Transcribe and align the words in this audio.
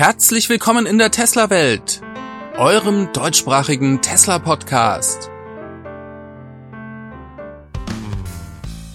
Herzlich 0.00 0.48
willkommen 0.48 0.86
in 0.86 0.96
der 0.96 1.10
Tesla-Welt, 1.10 2.00
eurem 2.56 3.12
deutschsprachigen 3.12 4.00
Tesla-Podcast. 4.00 5.28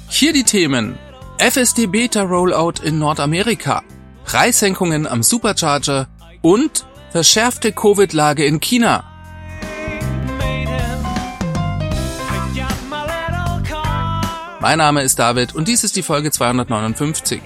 Hier 0.10 0.34
die 0.34 0.42
Themen 0.42 0.98
FSD 1.38 1.86
Beta 1.86 2.24
Rollout 2.24 2.82
in 2.84 2.98
Nordamerika, 2.98 3.84
Preissenkungen 4.24 5.06
am 5.06 5.22
Supercharger 5.22 6.08
und 6.42 6.88
verschärfte 7.12 7.72
Covid-Lage 7.72 8.44
in 8.44 8.60
China. 8.60 9.04
Mein 14.60 14.80
Name 14.80 15.04
ist 15.04 15.20
David 15.20 15.54
und 15.54 15.68
dies 15.68 15.84
ist 15.84 15.96
die 15.98 16.02
Folge 16.02 16.32
259. 16.32 17.44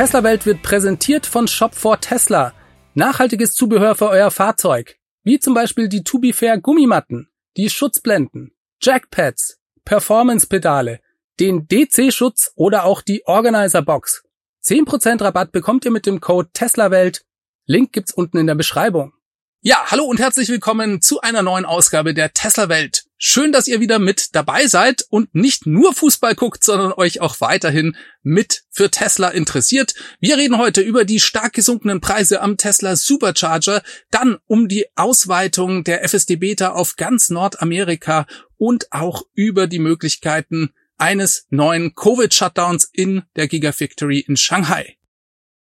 Tesla 0.00 0.24
Welt 0.24 0.46
wird 0.46 0.62
präsentiert 0.62 1.26
von 1.26 1.46
Shop 1.46 1.74
for 1.74 2.00
Tesla. 2.00 2.54
Nachhaltiges 2.94 3.52
Zubehör 3.52 3.94
für 3.94 4.08
euer 4.08 4.30
Fahrzeug. 4.30 4.96
Wie 5.24 5.38
zum 5.38 5.52
Beispiel 5.52 5.90
die 5.90 6.04
To 6.04 6.18
Be 6.18 6.32
Fair 6.32 6.58
Gummimatten, 6.58 7.28
die 7.58 7.68
Schutzblenden, 7.68 8.54
Jackpads, 8.80 9.58
Performance-Pedale, 9.84 11.00
den 11.38 11.68
DC-Schutz 11.68 12.50
oder 12.54 12.84
auch 12.84 13.02
die 13.02 13.26
Organizer-Box. 13.26 14.24
10% 14.64 15.20
Rabatt 15.20 15.52
bekommt 15.52 15.84
ihr 15.84 15.90
mit 15.90 16.06
dem 16.06 16.22
Code 16.22 16.48
TESLAWELT. 16.54 17.26
Link 17.66 17.92
gibt's 17.92 18.14
unten 18.14 18.38
in 18.38 18.46
der 18.46 18.54
Beschreibung. 18.54 19.12
Ja, 19.60 19.84
hallo 19.88 20.04
und 20.04 20.18
herzlich 20.18 20.48
willkommen 20.48 21.02
zu 21.02 21.20
einer 21.20 21.42
neuen 21.42 21.66
Ausgabe 21.66 22.14
der 22.14 22.32
Tesla 22.32 22.70
Welt. 22.70 22.99
Schön, 23.22 23.52
dass 23.52 23.68
ihr 23.68 23.80
wieder 23.80 23.98
mit 23.98 24.34
dabei 24.34 24.66
seid 24.66 25.04
und 25.10 25.34
nicht 25.34 25.66
nur 25.66 25.92
Fußball 25.92 26.34
guckt, 26.34 26.64
sondern 26.64 26.94
euch 26.94 27.20
auch 27.20 27.38
weiterhin 27.42 27.94
mit 28.22 28.62
für 28.70 28.90
Tesla 28.90 29.28
interessiert. 29.28 29.92
Wir 30.20 30.38
reden 30.38 30.56
heute 30.56 30.80
über 30.80 31.04
die 31.04 31.20
stark 31.20 31.52
gesunkenen 31.52 32.00
Preise 32.00 32.40
am 32.40 32.56
Tesla 32.56 32.96
Supercharger, 32.96 33.82
dann 34.10 34.38
um 34.46 34.68
die 34.68 34.86
Ausweitung 34.96 35.84
der 35.84 36.02
FSD 36.02 36.36
Beta 36.36 36.70
auf 36.70 36.96
ganz 36.96 37.28
Nordamerika 37.28 38.26
und 38.56 38.90
auch 38.90 39.24
über 39.34 39.66
die 39.66 39.80
Möglichkeiten 39.80 40.70
eines 40.96 41.46
neuen 41.50 41.94
Covid-Shutdowns 41.94 42.88
in 42.90 43.24
der 43.36 43.48
Gigafactory 43.48 44.20
in 44.20 44.38
Shanghai. 44.38 44.96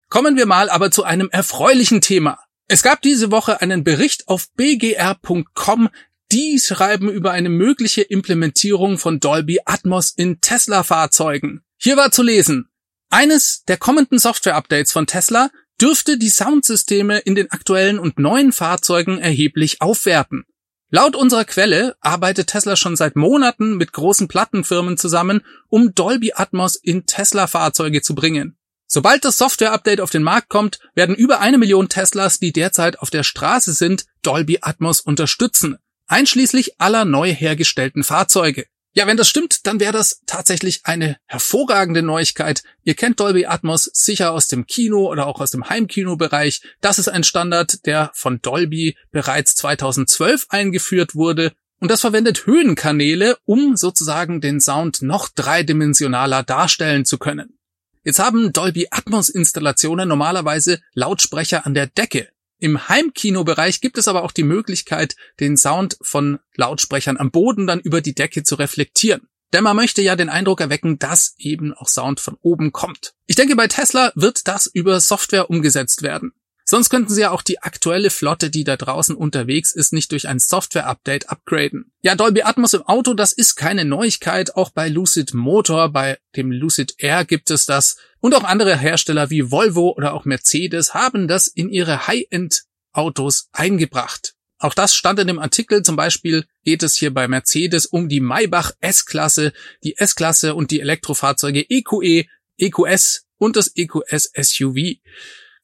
Kommen 0.08 0.38
wir 0.38 0.46
mal 0.46 0.70
aber 0.70 0.90
zu 0.90 1.04
einem 1.04 1.28
erfreulichen 1.30 2.00
Thema. 2.00 2.38
Es 2.66 2.82
gab 2.82 3.02
diese 3.02 3.30
Woche 3.30 3.60
einen 3.60 3.84
Bericht 3.84 4.28
auf 4.28 4.50
bgr.com, 4.54 5.90
die 6.32 6.58
schreiben 6.58 7.10
über 7.10 7.30
eine 7.32 7.50
mögliche 7.50 8.00
Implementierung 8.00 8.96
von 8.96 9.20
Dolby 9.20 9.60
Atmos 9.66 10.10
in 10.10 10.40
Tesla-Fahrzeugen. 10.40 11.62
Hier 11.76 11.98
war 11.98 12.10
zu 12.10 12.22
lesen, 12.22 12.70
eines 13.10 13.64
der 13.64 13.76
kommenden 13.76 14.18
Software-Updates 14.18 14.90
von 14.90 15.06
Tesla 15.06 15.50
dürfte 15.78 16.16
die 16.16 16.30
Soundsysteme 16.30 17.18
in 17.18 17.34
den 17.34 17.50
aktuellen 17.50 17.98
und 17.98 18.18
neuen 18.18 18.52
Fahrzeugen 18.52 19.18
erheblich 19.18 19.82
aufwerten. 19.82 20.44
Laut 20.88 21.16
unserer 21.16 21.44
Quelle 21.44 21.96
arbeitet 22.00 22.46
Tesla 22.48 22.76
schon 22.76 22.96
seit 22.96 23.16
Monaten 23.16 23.76
mit 23.76 23.92
großen 23.92 24.28
Plattenfirmen 24.28 24.96
zusammen, 24.96 25.42
um 25.68 25.94
Dolby 25.94 26.32
Atmos 26.34 26.76
in 26.76 27.04
Tesla-Fahrzeuge 27.04 28.00
zu 28.00 28.14
bringen. 28.14 28.56
Sobald 28.86 29.26
das 29.26 29.36
Software-Update 29.36 30.00
auf 30.00 30.10
den 30.10 30.22
Markt 30.22 30.48
kommt, 30.48 30.78
werden 30.94 31.14
über 31.14 31.40
eine 31.40 31.58
Million 31.58 31.90
Teslas, 31.90 32.38
die 32.38 32.52
derzeit 32.52 32.98
auf 33.00 33.10
der 33.10 33.22
Straße 33.22 33.74
sind, 33.74 34.06
Dolby 34.22 34.58
Atmos 34.62 35.00
unterstützen, 35.00 35.76
einschließlich 36.12 36.78
aller 36.78 37.04
neu 37.06 37.32
hergestellten 37.32 38.04
Fahrzeuge. 38.04 38.66
Ja, 38.94 39.06
wenn 39.06 39.16
das 39.16 39.30
stimmt, 39.30 39.66
dann 39.66 39.80
wäre 39.80 39.94
das 39.94 40.20
tatsächlich 40.26 40.82
eine 40.84 41.16
hervorragende 41.24 42.02
Neuigkeit. 42.02 42.62
Ihr 42.84 42.92
kennt 42.92 43.18
Dolby 43.18 43.46
Atmos 43.46 43.84
sicher 43.94 44.32
aus 44.32 44.46
dem 44.46 44.66
Kino 44.66 45.10
oder 45.10 45.26
auch 45.26 45.40
aus 45.40 45.50
dem 45.50 45.70
Heimkinobereich. 45.70 46.60
Das 46.82 46.98
ist 46.98 47.08
ein 47.08 47.24
Standard, 47.24 47.86
der 47.86 48.10
von 48.12 48.42
Dolby 48.42 48.98
bereits 49.10 49.54
2012 49.54 50.48
eingeführt 50.50 51.14
wurde. 51.14 51.52
Und 51.80 51.90
das 51.90 52.02
verwendet 52.02 52.44
Höhenkanäle, 52.44 53.38
um 53.46 53.78
sozusagen 53.78 54.42
den 54.42 54.60
Sound 54.60 55.00
noch 55.00 55.30
dreidimensionaler 55.30 56.42
darstellen 56.42 57.06
zu 57.06 57.16
können. 57.16 57.58
Jetzt 58.04 58.18
haben 58.18 58.52
Dolby 58.52 58.88
Atmos 58.90 59.30
Installationen 59.30 60.08
normalerweise 60.08 60.80
Lautsprecher 60.92 61.64
an 61.64 61.72
der 61.72 61.86
Decke. 61.86 62.28
Im 62.62 62.88
Heimkinobereich 62.88 63.80
gibt 63.80 63.98
es 63.98 64.06
aber 64.06 64.22
auch 64.22 64.30
die 64.30 64.44
Möglichkeit, 64.44 65.16
den 65.40 65.56
Sound 65.56 65.98
von 66.00 66.38
Lautsprechern 66.54 67.16
am 67.16 67.32
Boden 67.32 67.66
dann 67.66 67.80
über 67.80 68.00
die 68.00 68.14
Decke 68.14 68.44
zu 68.44 68.54
reflektieren. 68.54 69.26
Denn 69.52 69.64
man 69.64 69.74
möchte 69.74 70.00
ja 70.00 70.14
den 70.14 70.28
Eindruck 70.28 70.60
erwecken, 70.60 71.00
dass 71.00 71.34
eben 71.38 71.74
auch 71.74 71.88
Sound 71.88 72.20
von 72.20 72.36
oben 72.40 72.70
kommt. 72.70 73.14
Ich 73.26 73.34
denke, 73.34 73.56
bei 73.56 73.66
Tesla 73.66 74.12
wird 74.14 74.46
das 74.46 74.66
über 74.66 75.00
Software 75.00 75.50
umgesetzt 75.50 76.02
werden. 76.02 76.34
Sonst 76.64 76.90
könnten 76.90 77.12
sie 77.12 77.22
ja 77.22 77.32
auch 77.32 77.42
die 77.42 77.60
aktuelle 77.60 78.10
Flotte, 78.10 78.48
die 78.48 78.62
da 78.62 78.76
draußen 78.76 79.16
unterwegs 79.16 79.72
ist, 79.72 79.92
nicht 79.92 80.12
durch 80.12 80.28
ein 80.28 80.38
Software-Update 80.38 81.30
upgraden. 81.30 81.90
Ja, 82.02 82.14
Dolby 82.14 82.42
Atmos 82.42 82.74
im 82.74 82.82
Auto, 82.82 83.14
das 83.14 83.32
ist 83.32 83.56
keine 83.56 83.84
Neuigkeit. 83.84 84.54
Auch 84.54 84.70
bei 84.70 84.88
Lucid 84.88 85.34
Motor, 85.34 85.88
bei 85.88 86.18
dem 86.36 86.52
Lucid 86.52 86.94
Air 86.98 87.24
gibt 87.24 87.50
es 87.50 87.66
das. 87.66 87.96
Und 88.22 88.36
auch 88.36 88.44
andere 88.44 88.78
Hersteller 88.78 89.30
wie 89.30 89.50
Volvo 89.50 89.90
oder 89.96 90.14
auch 90.14 90.24
Mercedes 90.24 90.94
haben 90.94 91.26
das 91.26 91.48
in 91.48 91.68
ihre 91.68 92.06
High-End-Autos 92.06 93.48
eingebracht. 93.50 94.36
Auch 94.60 94.74
das 94.74 94.94
stand 94.94 95.18
in 95.18 95.26
dem 95.26 95.40
Artikel. 95.40 95.82
Zum 95.82 95.96
Beispiel 95.96 96.46
geht 96.62 96.84
es 96.84 96.94
hier 96.94 97.12
bei 97.12 97.26
Mercedes 97.26 97.84
um 97.84 98.08
die 98.08 98.20
Maybach 98.20 98.74
S-Klasse, 98.78 99.52
die 99.82 99.96
S-Klasse 99.96 100.54
und 100.54 100.70
die 100.70 100.80
Elektrofahrzeuge 100.80 101.66
EQE, 101.68 102.26
EQS 102.58 103.26
und 103.38 103.56
das 103.56 103.72
EQS 103.74 104.30
SUV. 104.40 105.00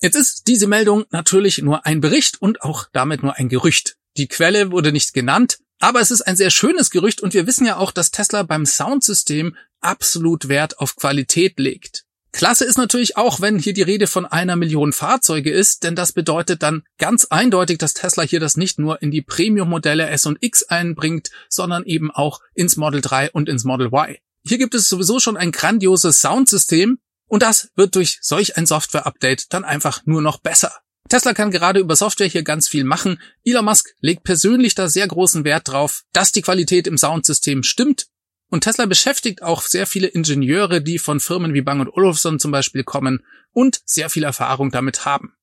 Jetzt 0.00 0.16
ist 0.16 0.48
diese 0.48 0.66
Meldung 0.66 1.04
natürlich 1.10 1.58
nur 1.58 1.86
ein 1.86 2.00
Bericht 2.00 2.42
und 2.42 2.62
auch 2.62 2.88
damit 2.92 3.22
nur 3.22 3.36
ein 3.36 3.48
Gerücht. 3.48 3.98
Die 4.16 4.26
Quelle 4.26 4.72
wurde 4.72 4.90
nicht 4.90 5.14
genannt, 5.14 5.58
aber 5.78 6.00
es 6.00 6.10
ist 6.10 6.22
ein 6.22 6.36
sehr 6.36 6.50
schönes 6.50 6.90
Gerücht 6.90 7.20
und 7.20 7.34
wir 7.34 7.46
wissen 7.46 7.66
ja 7.66 7.76
auch, 7.76 7.92
dass 7.92 8.10
Tesla 8.10 8.42
beim 8.42 8.66
Soundsystem 8.66 9.54
absolut 9.78 10.48
Wert 10.48 10.80
auf 10.80 10.96
Qualität 10.96 11.60
legt. 11.60 12.07
Klasse 12.32 12.64
ist 12.64 12.76
natürlich 12.76 13.16
auch, 13.16 13.40
wenn 13.40 13.58
hier 13.58 13.72
die 13.72 13.82
Rede 13.82 14.06
von 14.06 14.26
einer 14.26 14.56
Million 14.56 14.92
Fahrzeuge 14.92 15.50
ist, 15.50 15.82
denn 15.82 15.96
das 15.96 16.12
bedeutet 16.12 16.62
dann 16.62 16.82
ganz 16.98 17.26
eindeutig, 17.26 17.78
dass 17.78 17.94
Tesla 17.94 18.22
hier 18.22 18.40
das 18.40 18.56
nicht 18.56 18.78
nur 18.78 19.00
in 19.02 19.10
die 19.10 19.22
Premium-Modelle 19.22 20.08
S 20.08 20.26
und 20.26 20.38
X 20.40 20.64
einbringt, 20.64 21.30
sondern 21.48 21.84
eben 21.84 22.10
auch 22.10 22.40
ins 22.54 22.76
Model 22.76 23.00
3 23.00 23.30
und 23.30 23.48
ins 23.48 23.64
Model 23.64 23.86
Y. 23.86 24.16
Hier 24.44 24.58
gibt 24.58 24.74
es 24.74 24.88
sowieso 24.88 25.20
schon 25.20 25.36
ein 25.36 25.52
grandioses 25.52 26.20
Soundsystem, 26.20 26.98
und 27.28 27.42
das 27.42 27.70
wird 27.76 27.94
durch 27.94 28.18
solch 28.22 28.56
ein 28.56 28.66
Software-Update 28.66 29.52
dann 29.52 29.64
einfach 29.64 30.02
nur 30.06 30.22
noch 30.22 30.38
besser. 30.38 30.72
Tesla 31.08 31.32
kann 31.32 31.50
gerade 31.50 31.80
über 31.80 31.96
Software 31.96 32.26
hier 32.26 32.42
ganz 32.42 32.68
viel 32.68 32.84
machen. 32.84 33.20
Elon 33.44 33.64
Musk 33.64 33.94
legt 34.00 34.24
persönlich 34.24 34.74
da 34.74 34.88
sehr 34.88 35.06
großen 35.06 35.44
Wert 35.44 35.68
drauf, 35.68 36.04
dass 36.12 36.32
die 36.32 36.42
Qualität 36.42 36.86
im 36.86 36.98
Soundsystem 36.98 37.62
stimmt. 37.62 38.06
Und 38.50 38.64
Tesla 38.64 38.86
beschäftigt 38.86 39.42
auch 39.42 39.62
sehr 39.62 39.86
viele 39.86 40.06
Ingenieure, 40.06 40.80
die 40.80 40.98
von 40.98 41.20
Firmen 41.20 41.54
wie 41.54 41.60
Bang 41.60 41.86
Olufsen 41.86 42.38
zum 42.38 42.50
Beispiel 42.50 42.82
kommen 42.82 43.24
und 43.52 43.80
sehr 43.84 44.08
viel 44.08 44.24
Erfahrung 44.24 44.70
damit 44.70 45.04
haben. 45.04 45.34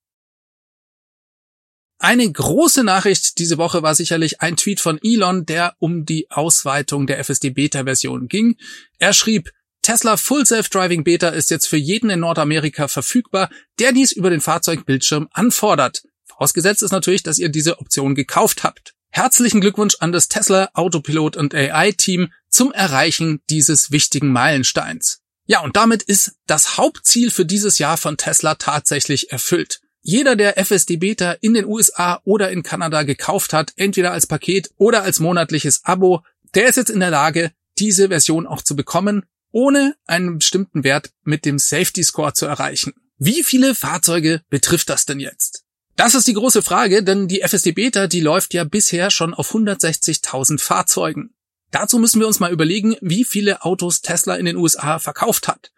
Eine 1.97 2.29
große 2.29 2.83
Nachricht 2.83 3.39
diese 3.39 3.57
Woche 3.57 3.81
war 3.81 3.95
sicherlich 3.95 4.41
ein 4.41 4.57
Tweet 4.57 4.81
von 4.81 4.99
Elon, 5.01 5.45
der 5.45 5.75
um 5.79 6.05
die 6.05 6.29
Ausweitung 6.29 7.07
der 7.07 7.19
FSD 7.23 7.51
Beta 7.51 7.85
Version 7.85 8.27
ging. 8.27 8.57
Er 8.99 9.13
schrieb, 9.13 9.51
Tesla 9.81 10.17
Full 10.17 10.45
Self-Driving 10.45 11.03
Beta 11.03 11.29
ist 11.29 11.51
jetzt 11.51 11.67
für 11.67 11.77
jeden 11.77 12.09
in 12.09 12.19
Nordamerika 12.19 12.87
verfügbar, 12.87 13.49
der 13.79 13.91
dies 13.91 14.11
über 14.11 14.29
den 14.29 14.41
Fahrzeugbildschirm 14.41 15.29
anfordert. 15.31 16.03
Vorausgesetzt 16.25 16.83
ist 16.83 16.91
natürlich, 16.91 17.23
dass 17.23 17.39
ihr 17.39 17.49
diese 17.49 17.79
Option 17.79 18.15
gekauft 18.15 18.63
habt. 18.63 18.93
Herzlichen 19.09 19.61
Glückwunsch 19.61 19.95
an 19.99 20.11
das 20.11 20.27
Tesla 20.27 20.69
Autopilot 20.73 21.37
und 21.37 21.55
AI 21.55 21.93
Team 21.93 22.33
zum 22.55 22.71
Erreichen 22.71 23.41
dieses 23.49 23.91
wichtigen 23.91 24.31
Meilensteins. 24.31 25.21
Ja, 25.45 25.61
und 25.61 25.75
damit 25.75 26.01
ist 26.03 26.37
das 26.47 26.77
Hauptziel 26.77 27.29
für 27.29 27.45
dieses 27.45 27.77
Jahr 27.77 27.97
von 27.97 28.17
Tesla 28.17 28.55
tatsächlich 28.55 29.31
erfüllt. 29.31 29.81
Jeder, 30.01 30.35
der 30.35 30.57
FSD 30.57 30.97
Beta 30.97 31.33
in 31.41 31.53
den 31.53 31.65
USA 31.65 32.21
oder 32.23 32.51
in 32.51 32.63
Kanada 32.63 33.03
gekauft 33.03 33.53
hat, 33.53 33.73
entweder 33.75 34.11
als 34.11 34.27
Paket 34.27 34.69
oder 34.77 35.03
als 35.03 35.19
monatliches 35.19 35.81
Abo, 35.83 36.23
der 36.53 36.67
ist 36.67 36.77
jetzt 36.77 36.89
in 36.89 36.99
der 36.99 37.11
Lage, 37.11 37.51
diese 37.77 38.07
Version 38.07 38.47
auch 38.47 38.61
zu 38.61 38.75
bekommen 38.75 39.23
ohne 39.55 39.95
einen 40.05 40.39
bestimmten 40.39 40.83
Wert 40.83 41.11
mit 41.23 41.45
dem 41.45 41.59
Safety 41.59 42.03
Score 42.03 42.33
zu 42.33 42.45
erreichen. 42.45 42.93
Wie 43.17 43.41
viele 43.41 43.73
Fahrzeuge 43.73 44.41
betrifft 44.49 44.89
das 44.89 45.05
denn 45.05 45.21
jetzt? 45.21 45.63
Das 45.95 46.13
ist 46.13 46.27
die 46.27 46.33
große 46.33 46.61
Frage, 46.61 47.03
denn 47.03 47.29
die 47.29 47.39
FSD 47.39 47.71
Beta, 47.71 48.07
die 48.07 48.19
läuft 48.19 48.53
ja 48.53 48.65
bisher 48.65 49.09
schon 49.11 49.33
auf 49.33 49.55
160.000 49.55 50.59
Fahrzeugen. 50.59 51.33
Dazu 51.71 51.99
müssen 51.99 52.19
wir 52.19 52.27
uns 52.27 52.39
mal 52.39 52.51
überlegen, 52.51 52.95
wie 53.01 53.23
viele 53.23 53.63
Autos 53.63 54.01
Tesla 54.01 54.35
in 54.35 54.45
den 54.45 54.55
USA 54.55 54.99
verkauft 54.99 55.47
hat. 55.47 55.71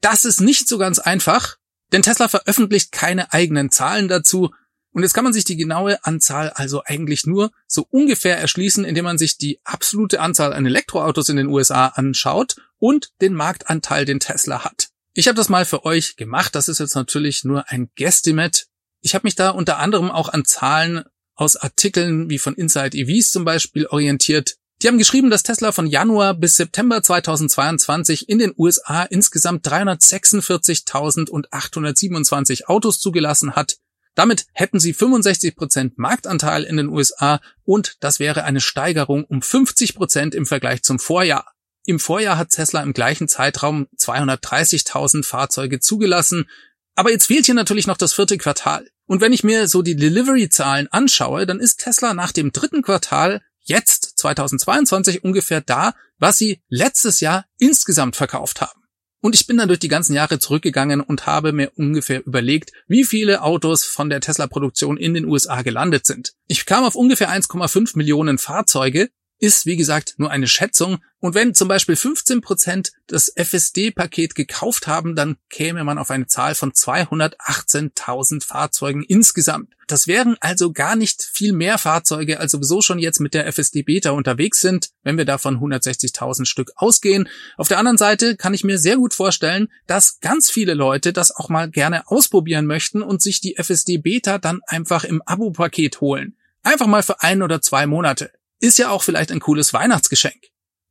Das 0.00 0.24
ist 0.24 0.40
nicht 0.40 0.68
so 0.68 0.78
ganz 0.78 0.98
einfach, 0.98 1.56
denn 1.92 2.02
Tesla 2.02 2.28
veröffentlicht 2.28 2.92
keine 2.92 3.32
eigenen 3.32 3.70
Zahlen 3.70 4.08
dazu. 4.08 4.50
Und 4.92 5.02
jetzt 5.02 5.14
kann 5.14 5.24
man 5.24 5.32
sich 5.32 5.44
die 5.44 5.56
genaue 5.56 6.04
Anzahl 6.04 6.50
also 6.50 6.82
eigentlich 6.84 7.26
nur 7.26 7.50
so 7.66 7.86
ungefähr 7.90 8.38
erschließen, 8.38 8.84
indem 8.84 9.04
man 9.04 9.18
sich 9.18 9.38
die 9.38 9.60
absolute 9.64 10.20
Anzahl 10.20 10.52
an 10.52 10.66
Elektroautos 10.66 11.28
in 11.28 11.36
den 11.36 11.46
USA 11.46 11.86
anschaut 11.88 12.56
und 12.78 13.10
den 13.20 13.34
Marktanteil, 13.34 14.04
den 14.04 14.20
Tesla 14.20 14.64
hat. 14.64 14.88
Ich 15.14 15.28
habe 15.28 15.36
das 15.36 15.48
mal 15.48 15.64
für 15.64 15.84
euch 15.84 16.16
gemacht. 16.16 16.54
Das 16.54 16.68
ist 16.68 16.78
jetzt 16.78 16.94
natürlich 16.94 17.44
nur 17.44 17.68
ein 17.70 17.90
Guesstimate. 17.96 18.64
Ich 19.00 19.14
habe 19.14 19.26
mich 19.26 19.34
da 19.34 19.50
unter 19.50 19.78
anderem 19.78 20.10
auch 20.10 20.28
an 20.28 20.44
Zahlen 20.44 21.04
aus 21.34 21.56
Artikeln 21.56 22.30
wie 22.30 22.38
von 22.38 22.54
Inside 22.54 22.96
EVs 22.96 23.30
zum 23.30 23.44
Beispiel 23.44 23.86
orientiert. 23.86 24.56
Die 24.82 24.88
haben 24.88 24.98
geschrieben, 24.98 25.30
dass 25.30 25.44
Tesla 25.44 25.70
von 25.70 25.86
Januar 25.86 26.34
bis 26.34 26.56
September 26.56 27.00
2022 27.00 28.28
in 28.28 28.40
den 28.40 28.52
USA 28.58 29.04
insgesamt 29.04 29.64
346.827 29.68 32.64
Autos 32.64 32.98
zugelassen 32.98 33.54
hat. 33.54 33.76
Damit 34.16 34.46
hätten 34.52 34.80
sie 34.80 34.92
65 34.92 35.54
Prozent 35.54 35.98
Marktanteil 35.98 36.64
in 36.64 36.76
den 36.76 36.88
USA 36.88 37.40
und 37.62 37.98
das 38.00 38.18
wäre 38.18 38.42
eine 38.42 38.60
Steigerung 38.60 39.24
um 39.24 39.40
50 39.40 39.94
Prozent 39.94 40.34
im 40.34 40.46
Vergleich 40.46 40.82
zum 40.82 40.98
Vorjahr. 40.98 41.52
Im 41.86 42.00
Vorjahr 42.00 42.36
hat 42.36 42.50
Tesla 42.50 42.82
im 42.82 42.92
gleichen 42.92 43.28
Zeitraum 43.28 43.86
230.000 43.96 45.24
Fahrzeuge 45.24 45.78
zugelassen. 45.78 46.50
Aber 46.96 47.12
jetzt 47.12 47.26
fehlt 47.26 47.46
hier 47.46 47.54
natürlich 47.54 47.86
noch 47.86 47.96
das 47.96 48.14
vierte 48.14 48.36
Quartal. 48.36 48.88
Und 49.06 49.20
wenn 49.20 49.32
ich 49.32 49.44
mir 49.44 49.68
so 49.68 49.82
die 49.82 49.94
Delivery-Zahlen 49.94 50.88
anschaue, 50.88 51.46
dann 51.46 51.60
ist 51.60 51.78
Tesla 51.78 52.14
nach 52.14 52.32
dem 52.32 52.50
dritten 52.50 52.82
Quartal 52.82 53.42
jetzt 53.62 54.18
2022 54.18 55.24
ungefähr 55.24 55.60
da, 55.60 55.94
was 56.18 56.38
sie 56.38 56.62
letztes 56.68 57.20
Jahr 57.20 57.46
insgesamt 57.58 58.16
verkauft 58.16 58.60
haben. 58.60 58.82
Und 59.20 59.36
ich 59.36 59.46
bin 59.46 59.56
dann 59.56 59.68
durch 59.68 59.78
die 59.78 59.88
ganzen 59.88 60.14
Jahre 60.14 60.40
zurückgegangen 60.40 61.00
und 61.00 61.26
habe 61.26 61.52
mir 61.52 61.70
ungefähr 61.76 62.26
überlegt, 62.26 62.72
wie 62.88 63.04
viele 63.04 63.42
Autos 63.42 63.84
von 63.84 64.10
der 64.10 64.20
Tesla-Produktion 64.20 64.96
in 64.96 65.14
den 65.14 65.26
USA 65.26 65.62
gelandet 65.62 66.06
sind. 66.06 66.32
Ich 66.48 66.66
kam 66.66 66.84
auf 66.84 66.96
ungefähr 66.96 67.30
1,5 67.30 67.96
Millionen 67.96 68.38
Fahrzeuge 68.38 69.10
ist, 69.42 69.66
wie 69.66 69.76
gesagt, 69.76 70.14
nur 70.18 70.30
eine 70.30 70.46
Schätzung. 70.46 70.98
Und 71.18 71.34
wenn 71.34 71.52
zum 71.52 71.66
Beispiel 71.66 71.96
15 71.96 72.40
Prozent 72.42 72.92
das 73.08 73.28
FSD-Paket 73.28 74.36
gekauft 74.36 74.86
haben, 74.86 75.16
dann 75.16 75.36
käme 75.50 75.82
man 75.82 75.98
auf 75.98 76.12
eine 76.12 76.28
Zahl 76.28 76.54
von 76.54 76.70
218.000 76.70 78.44
Fahrzeugen 78.44 79.02
insgesamt. 79.02 79.74
Das 79.88 80.06
wären 80.06 80.36
also 80.40 80.72
gar 80.72 80.94
nicht 80.94 81.22
viel 81.22 81.52
mehr 81.52 81.78
Fahrzeuge, 81.78 82.38
als 82.38 82.52
sowieso 82.52 82.82
schon 82.82 83.00
jetzt 83.00 83.18
mit 83.18 83.34
der 83.34 83.48
FSD-Beta 83.52 84.10
unterwegs 84.10 84.60
sind, 84.60 84.90
wenn 85.02 85.18
wir 85.18 85.24
davon 85.24 85.58
160.000 85.58 86.44
Stück 86.44 86.70
ausgehen. 86.76 87.28
Auf 87.56 87.66
der 87.66 87.78
anderen 87.78 87.98
Seite 87.98 88.36
kann 88.36 88.54
ich 88.54 88.62
mir 88.62 88.78
sehr 88.78 88.96
gut 88.96 89.12
vorstellen, 89.12 89.68
dass 89.88 90.20
ganz 90.20 90.52
viele 90.52 90.74
Leute 90.74 91.12
das 91.12 91.34
auch 91.34 91.48
mal 91.48 91.68
gerne 91.68 92.06
ausprobieren 92.06 92.66
möchten 92.66 93.02
und 93.02 93.20
sich 93.20 93.40
die 93.40 93.56
FSD-Beta 93.56 94.38
dann 94.38 94.60
einfach 94.68 95.02
im 95.02 95.20
Abo-Paket 95.26 96.00
holen. 96.00 96.36
Einfach 96.62 96.86
mal 96.86 97.02
für 97.02 97.20
ein 97.22 97.42
oder 97.42 97.60
zwei 97.60 97.88
Monate. 97.88 98.30
Ist 98.62 98.78
ja 98.78 98.90
auch 98.90 99.02
vielleicht 99.02 99.32
ein 99.32 99.40
cooles 99.40 99.74
Weihnachtsgeschenk. 99.74 100.40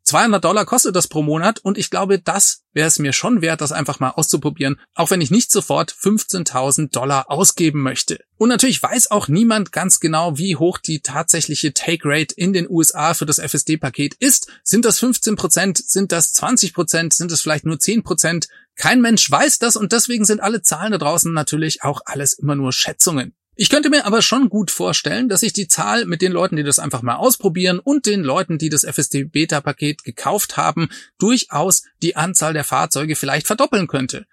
200 0.04 0.44
Dollar 0.44 0.66
kostet 0.66 0.94
das 0.94 1.08
pro 1.08 1.22
Monat 1.22 1.60
und 1.60 1.78
ich 1.78 1.90
glaube, 1.90 2.20
das 2.20 2.64
wäre 2.74 2.90
es 2.90 3.00
mir 3.00 3.14
schon 3.14 3.42
wert, 3.42 3.62
das 3.62 3.72
einfach 3.72 4.02
mal 4.02 4.10
auszuprobieren, 4.10 4.78
auch 4.94 5.10
wenn 5.10 5.22
ich 5.22 5.32
nicht 5.32 5.52
sofort 5.52 5.94
15.000 5.94 6.92
Dollar 6.92 7.32
ausgeben 7.32 7.82
möchte. 7.82 8.20
Und 8.36 8.50
natürlich 8.50 8.84
weiß 8.84 9.10
auch 9.12 9.30
niemand 9.30 9.72
ganz 9.72 10.02
genau, 10.02 10.38
wie 10.38 10.58
hoch 10.58 10.80
die 10.80 11.00
tatsächliche 11.00 11.74
Take 11.74 12.02
Rate 12.04 12.36
in 12.36 12.52
den 12.52 12.70
USA 12.70 13.14
für 13.14 13.26
das 13.26 13.40
FSD-Paket 13.40 14.16
ist. 14.16 14.52
Sind 14.66 14.84
das 14.84 15.00
15 15.00 15.38
Prozent? 15.38 15.78
Sind 15.78 16.12
das 16.12 16.34
20 16.34 16.74
Prozent? 16.74 17.14
Sind 17.14 17.32
es 17.32 17.40
vielleicht 17.40 17.66
nur 17.66 17.80
10 17.80 18.04
Prozent? 18.04 18.50
Kein 18.76 19.00
Mensch 19.00 19.32
weiß 19.32 19.60
das 19.60 19.78
und 19.78 19.94
deswegen 19.94 20.26
sind 20.26 20.42
alle 20.42 20.62
Zahlen 20.62 20.92
da 20.92 20.98
draußen 20.98 21.32
natürlich 21.32 21.84
auch 21.84 22.02
alles 22.04 22.34
immer 22.34 22.56
nur 22.56 22.74
Schätzungen. 22.74 23.34
Ich 23.56 23.70
könnte 23.70 23.90
mir 23.90 24.06
aber 24.06 24.22
schon 24.22 24.50
gut 24.50 24.72
vorstellen, 24.72 25.28
dass 25.28 25.42
sich 25.42 25.52
die 25.52 25.68
Zahl 25.68 26.06
mit 26.06 26.22
den 26.22 26.32
Leuten, 26.32 26.56
die 26.56 26.64
das 26.64 26.80
einfach 26.80 27.02
mal 27.02 27.18
ausprobieren 27.18 27.80
und 27.80 28.06
den 28.06 28.24
Leuten, 28.24 28.58
die 28.58 28.70
das 28.70 28.86
FSD 28.86 29.26
Beta 29.26 29.60
Paket 29.60 30.04
gekauft 30.04 30.56
haben, 30.56 30.90
durchaus 31.20 31.84
die 32.02 32.16
Anzahl 32.16 32.54
der 32.54 32.64
Fahrzeuge 32.64 33.16
vielleicht 33.16 33.48
verdoppeln 33.48 33.88
könnte. 33.88 34.26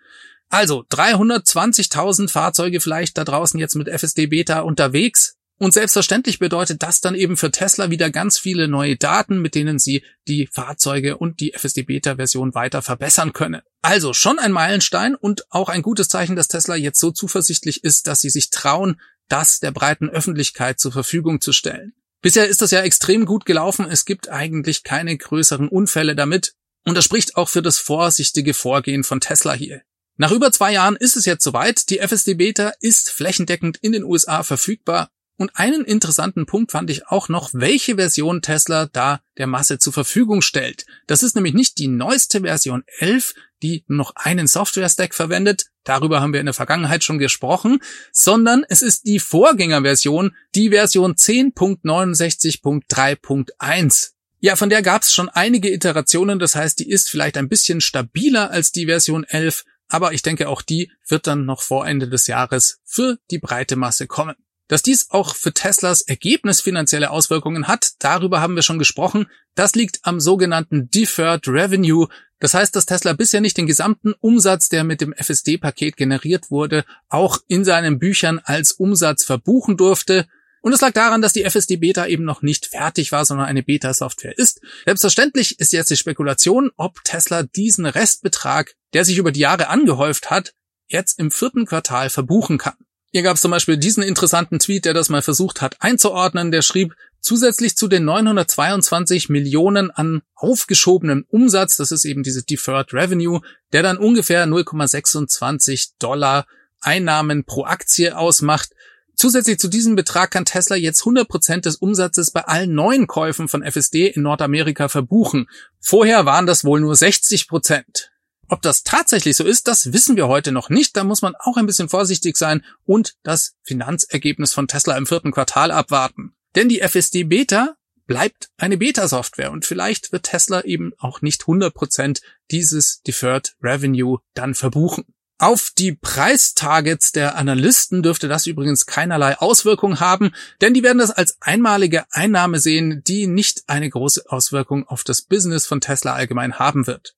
Also 0.48 0.84
320.000 0.90 2.30
Fahrzeuge 2.30 2.80
vielleicht 2.80 3.18
da 3.18 3.24
draußen 3.24 3.58
jetzt 3.58 3.74
mit 3.74 3.88
FSD 3.88 4.28
Beta 4.28 4.60
unterwegs. 4.60 5.34
Und 5.58 5.74
selbstverständlich 5.74 6.38
bedeutet 6.38 6.84
das 6.84 7.00
dann 7.00 7.16
eben 7.16 7.36
für 7.36 7.50
Tesla 7.50 7.90
wieder 7.90 8.10
ganz 8.10 8.38
viele 8.38 8.68
neue 8.68 8.96
Daten, 8.96 9.42
mit 9.42 9.56
denen 9.56 9.80
sie 9.80 10.04
die 10.28 10.48
Fahrzeuge 10.52 11.18
und 11.18 11.40
die 11.40 11.52
FSD 11.52 11.82
Beta 11.82 12.14
Version 12.14 12.54
weiter 12.54 12.80
verbessern 12.80 13.32
können. 13.32 13.62
Also 13.82 14.12
schon 14.12 14.38
ein 14.38 14.52
Meilenstein 14.52 15.14
und 15.14 15.44
auch 15.50 15.68
ein 15.68 15.82
gutes 15.82 16.08
Zeichen, 16.08 16.36
dass 16.36 16.48
Tesla 16.48 16.74
jetzt 16.74 16.98
so 16.98 17.10
zuversichtlich 17.10 17.84
ist, 17.84 18.06
dass 18.06 18.20
sie 18.20 18.30
sich 18.30 18.50
trauen, 18.50 19.00
das 19.28 19.60
der 19.60 19.70
breiten 19.70 20.08
Öffentlichkeit 20.08 20.80
zur 20.80 20.92
Verfügung 20.92 21.40
zu 21.40 21.52
stellen. 21.52 21.92
Bisher 22.20 22.48
ist 22.48 22.62
das 22.62 22.72
ja 22.72 22.80
extrem 22.80 23.24
gut 23.24 23.44
gelaufen. 23.44 23.86
Es 23.88 24.04
gibt 24.04 24.28
eigentlich 24.28 24.82
keine 24.82 25.16
größeren 25.16 25.68
Unfälle 25.68 26.16
damit. 26.16 26.54
Und 26.84 26.96
das 26.96 27.04
spricht 27.04 27.36
auch 27.36 27.48
für 27.48 27.62
das 27.62 27.78
vorsichtige 27.78 28.54
Vorgehen 28.54 29.04
von 29.04 29.20
Tesla 29.20 29.52
hier. 29.52 29.82
Nach 30.16 30.32
über 30.32 30.50
zwei 30.50 30.72
Jahren 30.72 30.96
ist 30.96 31.16
es 31.16 31.26
jetzt 31.26 31.44
soweit. 31.44 31.90
Die 31.90 32.00
FSD 32.00 32.34
Beta 32.34 32.72
ist 32.80 33.10
flächendeckend 33.10 33.76
in 33.76 33.92
den 33.92 34.02
USA 34.02 34.42
verfügbar 34.42 35.10
und 35.38 35.52
einen 35.54 35.84
interessanten 35.84 36.46
Punkt 36.46 36.72
fand 36.72 36.90
ich 36.90 37.06
auch 37.06 37.28
noch, 37.28 37.50
welche 37.52 37.94
Version 37.94 38.42
Tesla 38.42 38.86
da 38.86 39.20
der 39.38 39.46
Masse 39.46 39.78
zur 39.78 39.92
Verfügung 39.92 40.42
stellt. 40.42 40.84
Das 41.06 41.22
ist 41.22 41.36
nämlich 41.36 41.54
nicht 41.54 41.78
die 41.78 41.86
neueste 41.86 42.40
Version 42.40 42.82
11, 42.98 43.34
die 43.62 43.84
noch 43.86 44.16
einen 44.16 44.48
Software-Stack 44.48 45.14
verwendet, 45.14 45.66
darüber 45.84 46.20
haben 46.20 46.32
wir 46.32 46.40
in 46.40 46.46
der 46.46 46.54
Vergangenheit 46.54 47.04
schon 47.04 47.18
gesprochen, 47.18 47.78
sondern 48.12 48.64
es 48.68 48.82
ist 48.82 49.06
die 49.06 49.20
Vorgängerversion, 49.20 50.34
die 50.56 50.70
Version 50.70 51.14
10.69.3.1. 51.14 54.10
Ja, 54.40 54.56
von 54.56 54.70
der 54.70 54.82
gab 54.82 55.02
es 55.02 55.12
schon 55.12 55.28
einige 55.28 55.72
Iterationen, 55.72 56.40
das 56.40 56.56
heißt, 56.56 56.80
die 56.80 56.90
ist 56.90 57.10
vielleicht 57.10 57.36
ein 57.36 57.48
bisschen 57.48 57.80
stabiler 57.80 58.50
als 58.50 58.72
die 58.72 58.86
Version 58.86 59.22
11, 59.24 59.64
aber 59.88 60.12
ich 60.12 60.22
denke, 60.22 60.48
auch 60.48 60.62
die 60.62 60.90
wird 61.06 61.28
dann 61.28 61.44
noch 61.44 61.62
vor 61.62 61.86
Ende 61.86 62.08
des 62.08 62.26
Jahres 62.26 62.80
für 62.84 63.18
die 63.30 63.38
breite 63.38 63.76
Masse 63.76 64.08
kommen. 64.08 64.34
Dass 64.68 64.82
dies 64.82 65.10
auch 65.10 65.34
für 65.34 65.52
Teslas 65.52 66.02
Ergebnis 66.02 66.60
finanzielle 66.60 67.10
Auswirkungen 67.10 67.66
hat, 67.66 67.92
darüber 67.98 68.40
haben 68.40 68.54
wir 68.54 68.62
schon 68.62 68.78
gesprochen. 68.78 69.26
Das 69.54 69.74
liegt 69.74 70.00
am 70.02 70.20
sogenannten 70.20 70.90
Deferred 70.90 71.48
Revenue. 71.48 72.06
Das 72.38 72.54
heißt, 72.54 72.76
dass 72.76 72.86
Tesla 72.86 73.14
bisher 73.14 73.40
nicht 73.40 73.56
den 73.56 73.66
gesamten 73.66 74.12
Umsatz, 74.20 74.68
der 74.68 74.84
mit 74.84 75.00
dem 75.00 75.14
FSD-Paket 75.14 75.96
generiert 75.96 76.50
wurde, 76.50 76.84
auch 77.08 77.38
in 77.48 77.64
seinen 77.64 77.98
Büchern 77.98 78.40
als 78.44 78.72
Umsatz 78.72 79.24
verbuchen 79.24 79.78
durfte. 79.78 80.26
Und 80.60 80.72
es 80.74 80.80
lag 80.82 80.92
daran, 80.92 81.22
dass 81.22 81.32
die 81.32 81.44
FSD-Beta 81.44 82.06
eben 82.06 82.24
noch 82.24 82.42
nicht 82.42 82.66
fertig 82.66 83.10
war, 83.10 83.24
sondern 83.24 83.46
eine 83.46 83.62
Beta-Software 83.62 84.36
ist. 84.36 84.60
Selbstverständlich 84.84 85.58
ist 85.60 85.72
jetzt 85.72 85.90
die 85.90 85.96
Spekulation, 85.96 86.70
ob 86.76 87.02
Tesla 87.04 87.42
diesen 87.42 87.86
Restbetrag, 87.86 88.74
der 88.92 89.04
sich 89.04 89.16
über 89.16 89.32
die 89.32 89.40
Jahre 89.40 89.68
angehäuft 89.68 90.30
hat, 90.30 90.54
jetzt 90.88 91.18
im 91.18 91.30
vierten 91.30 91.64
Quartal 91.64 92.10
verbuchen 92.10 92.58
kann. 92.58 92.76
Hier 93.10 93.22
gab 93.22 93.36
es 93.36 93.42
zum 93.42 93.50
Beispiel 93.50 93.78
diesen 93.78 94.02
interessanten 94.02 94.58
Tweet, 94.58 94.84
der 94.84 94.92
das 94.92 95.08
mal 95.08 95.22
versucht 95.22 95.62
hat 95.62 95.76
einzuordnen. 95.80 96.50
Der 96.50 96.60
schrieb, 96.60 96.94
zusätzlich 97.20 97.76
zu 97.76 97.88
den 97.88 98.04
922 98.04 99.30
Millionen 99.30 99.90
an 99.90 100.22
aufgeschobenen 100.34 101.24
Umsatz, 101.28 101.76
das 101.76 101.90
ist 101.90 102.04
eben 102.04 102.22
diese 102.22 102.42
Deferred 102.42 102.92
Revenue, 102.92 103.40
der 103.72 103.82
dann 103.82 103.96
ungefähr 103.96 104.46
0,26 104.46 105.92
Dollar 105.98 106.46
Einnahmen 106.80 107.44
pro 107.44 107.64
Aktie 107.64 108.16
ausmacht. 108.16 108.70
Zusätzlich 109.14 109.58
zu 109.58 109.68
diesem 109.68 109.96
Betrag 109.96 110.30
kann 110.30 110.44
Tesla 110.44 110.76
jetzt 110.76 111.02
100% 111.02 111.62
des 111.62 111.76
Umsatzes 111.76 112.30
bei 112.30 112.42
allen 112.42 112.72
neuen 112.72 113.06
Käufen 113.06 113.48
von 113.48 113.64
FSD 113.64 114.06
in 114.06 114.22
Nordamerika 114.22 114.88
verbuchen. 114.88 115.48
Vorher 115.80 116.24
waren 116.24 116.46
das 116.46 116.62
wohl 116.62 116.80
nur 116.80 116.94
60%. 116.94 118.10
Ob 118.48 118.62
das 118.62 118.82
tatsächlich 118.82 119.36
so 119.36 119.44
ist, 119.44 119.68
das 119.68 119.92
wissen 119.92 120.16
wir 120.16 120.26
heute 120.26 120.52
noch 120.52 120.70
nicht. 120.70 120.96
Da 120.96 121.04
muss 121.04 121.20
man 121.20 121.34
auch 121.38 121.56
ein 121.56 121.66
bisschen 121.66 121.90
vorsichtig 121.90 122.36
sein 122.36 122.64
und 122.84 123.14
das 123.22 123.54
Finanzergebnis 123.62 124.54
von 124.54 124.68
Tesla 124.68 124.96
im 124.96 125.06
vierten 125.06 125.32
Quartal 125.32 125.70
abwarten. 125.70 126.34
Denn 126.56 126.68
die 126.68 126.80
FSD 126.80 127.24
Beta 127.24 127.74
bleibt 128.06 128.48
eine 128.56 128.78
Beta-Software 128.78 129.52
und 129.52 129.66
vielleicht 129.66 130.12
wird 130.12 130.24
Tesla 130.24 130.62
eben 130.62 130.92
auch 130.98 131.20
nicht 131.20 131.42
100% 131.42 132.22
dieses 132.50 133.02
Deferred 133.02 133.54
Revenue 133.62 134.18
dann 134.32 134.54
verbuchen. 134.54 135.04
Auf 135.40 135.70
die 135.76 135.92
Preistargets 135.92 137.12
der 137.12 137.36
Analysten 137.36 138.02
dürfte 138.02 138.26
das 138.26 138.46
übrigens 138.46 138.86
keinerlei 138.86 139.38
Auswirkung 139.38 140.00
haben, 140.00 140.32
denn 140.60 140.74
die 140.74 140.82
werden 140.82 140.98
das 140.98 141.12
als 141.12 141.36
einmalige 141.40 142.06
Einnahme 142.10 142.58
sehen, 142.58 143.02
die 143.06 143.28
nicht 143.28 143.62
eine 143.68 143.88
große 143.88 144.24
Auswirkung 144.26 144.88
auf 144.88 145.04
das 145.04 145.22
Business 145.22 145.66
von 145.66 145.80
Tesla 145.80 146.14
allgemein 146.14 146.58
haben 146.58 146.88
wird. 146.88 147.14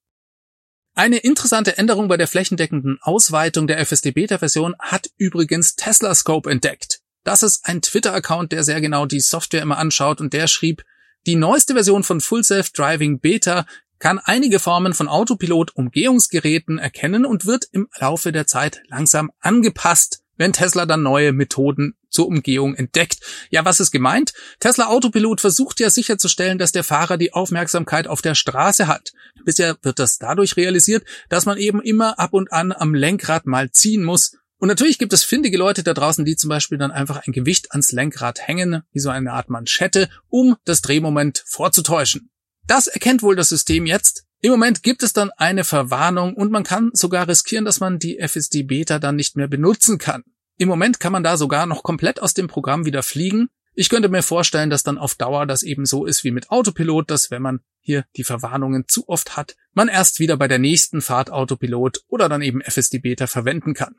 Eine 1.01 1.17
interessante 1.17 1.79
Änderung 1.79 2.09
bei 2.09 2.19
der 2.19 2.29
flächendeckenden 2.29 2.99
Ausweitung 3.01 3.67
der 3.67 3.79
FSD-Beta-Version 3.79 4.75
hat 4.79 5.09
übrigens 5.17 5.75
Tesla 5.75 6.15
Scope 6.15 6.51
entdeckt. 6.51 7.01
Das 7.25 7.43
ist 7.43 7.65
ein 7.65 7.81
Twitter-Account, 7.81 8.53
der 8.53 8.65
sehr 8.65 8.83
genau 8.83 9.07
die 9.07 9.21
Software 9.21 9.63
immer 9.63 9.79
anschaut 9.79 10.21
und 10.21 10.35
der 10.35 10.47
schrieb, 10.47 10.85
die 11.27 11.37
neueste 11.37 11.73
Version 11.73 12.05
von 12.05 12.21
Full 12.21 12.45
Self 12.45 12.73
Driving 12.73 13.19
Beta 13.19 13.65
kann 13.99 14.19
einige 14.19 14.59
Formen 14.59 14.93
von 14.93 15.09
Autopilot-Umgehungsgeräten 15.09 16.77
erkennen 16.77 17.25
und 17.25 17.47
wird 17.47 17.65
im 17.73 17.89
Laufe 17.99 18.31
der 18.31 18.47
Zeit 18.47 18.83
langsam 18.89 19.31
angepasst. 19.41 20.20
Wenn 20.41 20.55
Tesla 20.55 20.87
dann 20.87 21.03
neue 21.03 21.33
Methoden 21.33 21.95
zur 22.09 22.27
Umgehung 22.27 22.75
entdeckt. 22.75 23.21
Ja, 23.51 23.67
was 23.67 23.79
ist 23.79 23.91
gemeint? 23.91 24.33
Tesla 24.59 24.87
Autopilot 24.87 25.43
versucht 25.43 25.81
ja 25.81 25.91
sicherzustellen, 25.91 26.57
dass 26.57 26.73
der 26.73 26.83
Fahrer 26.83 27.19
die 27.19 27.35
Aufmerksamkeit 27.35 28.07
auf 28.07 28.23
der 28.23 28.35
Straße 28.35 28.87
hat. 28.87 29.13
Bisher 29.45 29.77
wird 29.83 29.99
das 29.99 30.19
dadurch 30.19 30.57
realisiert, 30.57 31.05
dass 31.29 31.45
man 31.45 31.59
eben 31.59 31.83
immer 31.83 32.19
ab 32.19 32.33
und 32.33 32.53
an 32.53 32.73
am 32.73 32.95
Lenkrad 32.95 33.45
mal 33.45 33.71
ziehen 33.71 34.03
muss. 34.03 34.39
Und 34.57 34.69
natürlich 34.69 34.99
gibt 34.99 35.13
es 35.13 35.25
findige 35.25 35.59
Leute 35.59 35.83
da 35.83 35.93
draußen, 35.93 36.25
die 36.25 36.37
zum 36.37 36.49
Beispiel 36.49 36.79
dann 36.79 36.91
einfach 36.91 37.27
ein 37.27 37.33
Gewicht 37.33 37.73
ans 37.73 37.93
Lenkrad 37.93 38.41
hängen, 38.49 38.83
wie 38.93 38.99
so 38.99 39.11
eine 39.11 39.35
Art 39.35 39.51
Manschette, 39.51 40.09
um 40.31 40.57
das 40.65 40.81
Drehmoment 40.81 41.45
vorzutäuschen. 41.47 42.31
Das 42.67 42.87
erkennt 42.87 43.23
wohl 43.23 43.37
das 43.37 43.51
System 43.51 43.85
jetzt 43.85 44.25
im 44.41 44.51
Moment 44.51 44.83
gibt 44.83 45.03
es 45.03 45.13
dann 45.13 45.31
eine 45.37 45.65
Verwarnung 45.65 46.35
und 46.35 46.51
man 46.51 46.65
kann 46.65 46.91
sogar 46.95 47.29
riskieren, 47.29 47.65
dass 47.65 47.81
man 47.81 47.99
die 47.99 48.19
FSD 48.19 48.63
Beta 48.63 48.99
dann 48.99 49.17
nicht 49.17 49.37
mehr 49.37 49.49
benutzen 49.49 49.99
kann. 49.99 50.25
Im 50.57 50.69
Moment 50.69 51.01
kann 51.01 51.13
man 51.13 51.23
da 51.23 51.37
sogar 51.37 51.67
noch 51.67 51.83
komplett 51.83 52.21
aus 52.21 52.35
dem 52.35 52.49
Programm 52.49 52.85
wieder 52.85 53.03
fliegen. 53.03 53.49
Ich 53.75 53.89
könnte 53.89 54.09
mir 54.09 54.23
vorstellen, 54.23 54.71
dass 54.71 54.83
dann 54.83 54.99
auf 54.99 55.15
Dauer 55.15 55.47
das 55.47 55.63
eben 55.63 55.87
so 55.87 56.05
ist 56.05 56.25
wie 56.25 56.31
mit 56.31 56.51
Autopilot, 56.51 57.11
dass 57.11 57.31
wenn 57.31 57.43
man 57.43 57.61
hier 57.81 58.05
die 58.17 58.25
Verwarnungen 58.25 58.85
zu 58.89 59.09
oft 59.09 59.37
hat, 59.37 59.57
man 59.73 59.89
erst 59.89 60.21
wieder 60.21 60.37
bei 60.37 60.49
der 60.49 60.59
nächsten 60.59 61.03
Fahrt 61.03 61.31
Autopilot 61.31 62.05
oder 62.09 62.29
dann 62.29 62.43
eben 62.43 62.61
FSD 62.61 62.99
Beta 62.99 63.27
verwenden 63.27 63.75
kann. 63.75 63.97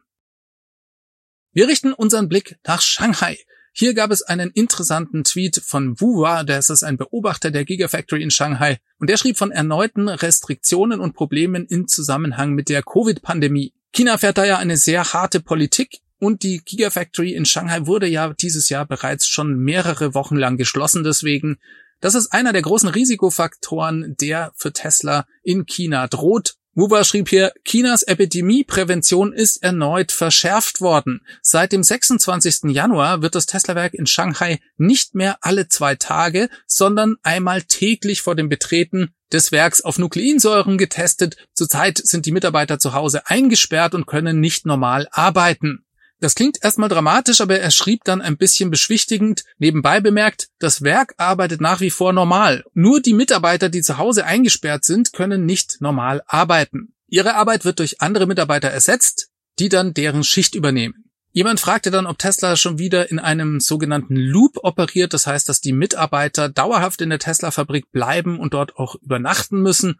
Wir 1.53 1.67
richten 1.67 1.93
unseren 1.93 2.29
Blick 2.29 2.57
nach 2.65 2.81
Shanghai. 2.81 3.37
Hier 3.73 3.93
gab 3.93 4.11
es 4.11 4.21
einen 4.21 4.51
interessanten 4.51 5.23
Tweet 5.23 5.61
von 5.65 5.99
Wuwa, 5.99 6.43
der 6.43 6.59
ist 6.59 6.83
ein 6.83 6.97
Beobachter 6.97 7.51
der 7.51 7.63
Gigafactory 7.63 8.21
in 8.21 8.31
Shanghai, 8.31 8.79
und 8.99 9.09
der 9.09 9.17
schrieb 9.17 9.37
von 9.37 9.51
erneuten 9.51 10.09
Restriktionen 10.09 10.99
und 10.99 11.13
Problemen 11.13 11.65
in 11.65 11.87
Zusammenhang 11.87 12.51
mit 12.51 12.67
der 12.67 12.83
Covid-Pandemie. 12.83 13.73
China 13.93 14.17
fährt 14.17 14.37
da 14.37 14.45
ja 14.45 14.57
eine 14.57 14.77
sehr 14.77 15.13
harte 15.13 15.39
Politik 15.39 15.99
und 16.19 16.43
die 16.43 16.61
Gigafactory 16.63 17.33
in 17.33 17.45
Shanghai 17.45 17.87
wurde 17.87 18.07
ja 18.07 18.33
dieses 18.33 18.69
Jahr 18.69 18.85
bereits 18.85 19.27
schon 19.27 19.57
mehrere 19.57 20.13
Wochen 20.13 20.35
lang 20.35 20.57
geschlossen. 20.57 21.03
Deswegen, 21.03 21.57
das 21.99 22.13
ist 22.13 22.31
einer 22.31 22.53
der 22.53 22.61
großen 22.61 22.89
Risikofaktoren, 22.89 24.15
der 24.19 24.51
für 24.55 24.71
Tesla 24.71 25.25
in 25.43 25.65
China 25.65 26.07
droht. 26.07 26.55
Wuba 26.73 27.03
schrieb 27.03 27.27
hier, 27.27 27.51
Chinas 27.65 28.03
Epidemieprävention 28.03 29.33
ist 29.33 29.61
erneut 29.61 30.13
verschärft 30.13 30.79
worden. 30.79 31.19
Seit 31.41 31.73
dem 31.73 31.83
26. 31.83 32.71
Januar 32.71 33.21
wird 33.21 33.35
das 33.35 33.45
Tesla-Werk 33.45 33.93
in 33.93 34.07
Shanghai 34.07 34.61
nicht 34.77 35.13
mehr 35.13 35.37
alle 35.41 35.67
zwei 35.67 35.95
Tage, 35.95 36.49
sondern 36.65 37.17
einmal 37.23 37.61
täglich 37.63 38.21
vor 38.21 38.35
dem 38.35 38.47
Betreten 38.47 39.13
des 39.33 39.51
Werks 39.51 39.81
auf 39.81 39.99
Nukleinsäuren 39.99 40.77
getestet. 40.77 41.35
Zurzeit 41.53 41.97
sind 41.97 42.25
die 42.25 42.31
Mitarbeiter 42.31 42.79
zu 42.79 42.93
Hause 42.93 43.27
eingesperrt 43.27 43.93
und 43.93 44.07
können 44.07 44.39
nicht 44.39 44.65
normal 44.65 45.09
arbeiten. 45.11 45.83
Das 46.21 46.35
klingt 46.35 46.63
erstmal 46.63 46.87
dramatisch, 46.87 47.41
aber 47.41 47.59
er 47.59 47.71
schrieb 47.71 48.03
dann 48.03 48.21
ein 48.21 48.37
bisschen 48.37 48.69
beschwichtigend, 48.69 49.43
nebenbei 49.57 49.99
bemerkt, 49.99 50.49
das 50.59 50.83
Werk 50.83 51.15
arbeitet 51.17 51.61
nach 51.61 51.81
wie 51.81 51.89
vor 51.89 52.13
normal. 52.13 52.63
Nur 52.75 53.01
die 53.01 53.15
Mitarbeiter, 53.15 53.69
die 53.69 53.81
zu 53.81 53.97
Hause 53.97 54.23
eingesperrt 54.23 54.85
sind, 54.85 55.13
können 55.13 55.47
nicht 55.47 55.81
normal 55.81 56.21
arbeiten. 56.27 56.93
Ihre 57.07 57.33
Arbeit 57.33 57.65
wird 57.65 57.79
durch 57.79 58.01
andere 58.01 58.27
Mitarbeiter 58.27 58.69
ersetzt, 58.69 59.29
die 59.57 59.67
dann 59.67 59.95
deren 59.95 60.23
Schicht 60.23 60.53
übernehmen. 60.53 61.05
Jemand 61.31 61.59
fragte 61.59 61.89
dann, 61.89 62.05
ob 62.05 62.19
Tesla 62.19 62.55
schon 62.55 62.77
wieder 62.77 63.09
in 63.09 63.17
einem 63.17 63.59
sogenannten 63.59 64.15
Loop 64.15 64.57
operiert, 64.63 65.13
das 65.13 65.25
heißt, 65.25 65.49
dass 65.49 65.59
die 65.59 65.73
Mitarbeiter 65.73 66.49
dauerhaft 66.49 67.01
in 67.01 67.09
der 67.09 67.19
Tesla-Fabrik 67.19 67.91
bleiben 67.91 68.39
und 68.39 68.53
dort 68.53 68.75
auch 68.75 68.95
übernachten 69.01 69.61
müssen. 69.61 69.99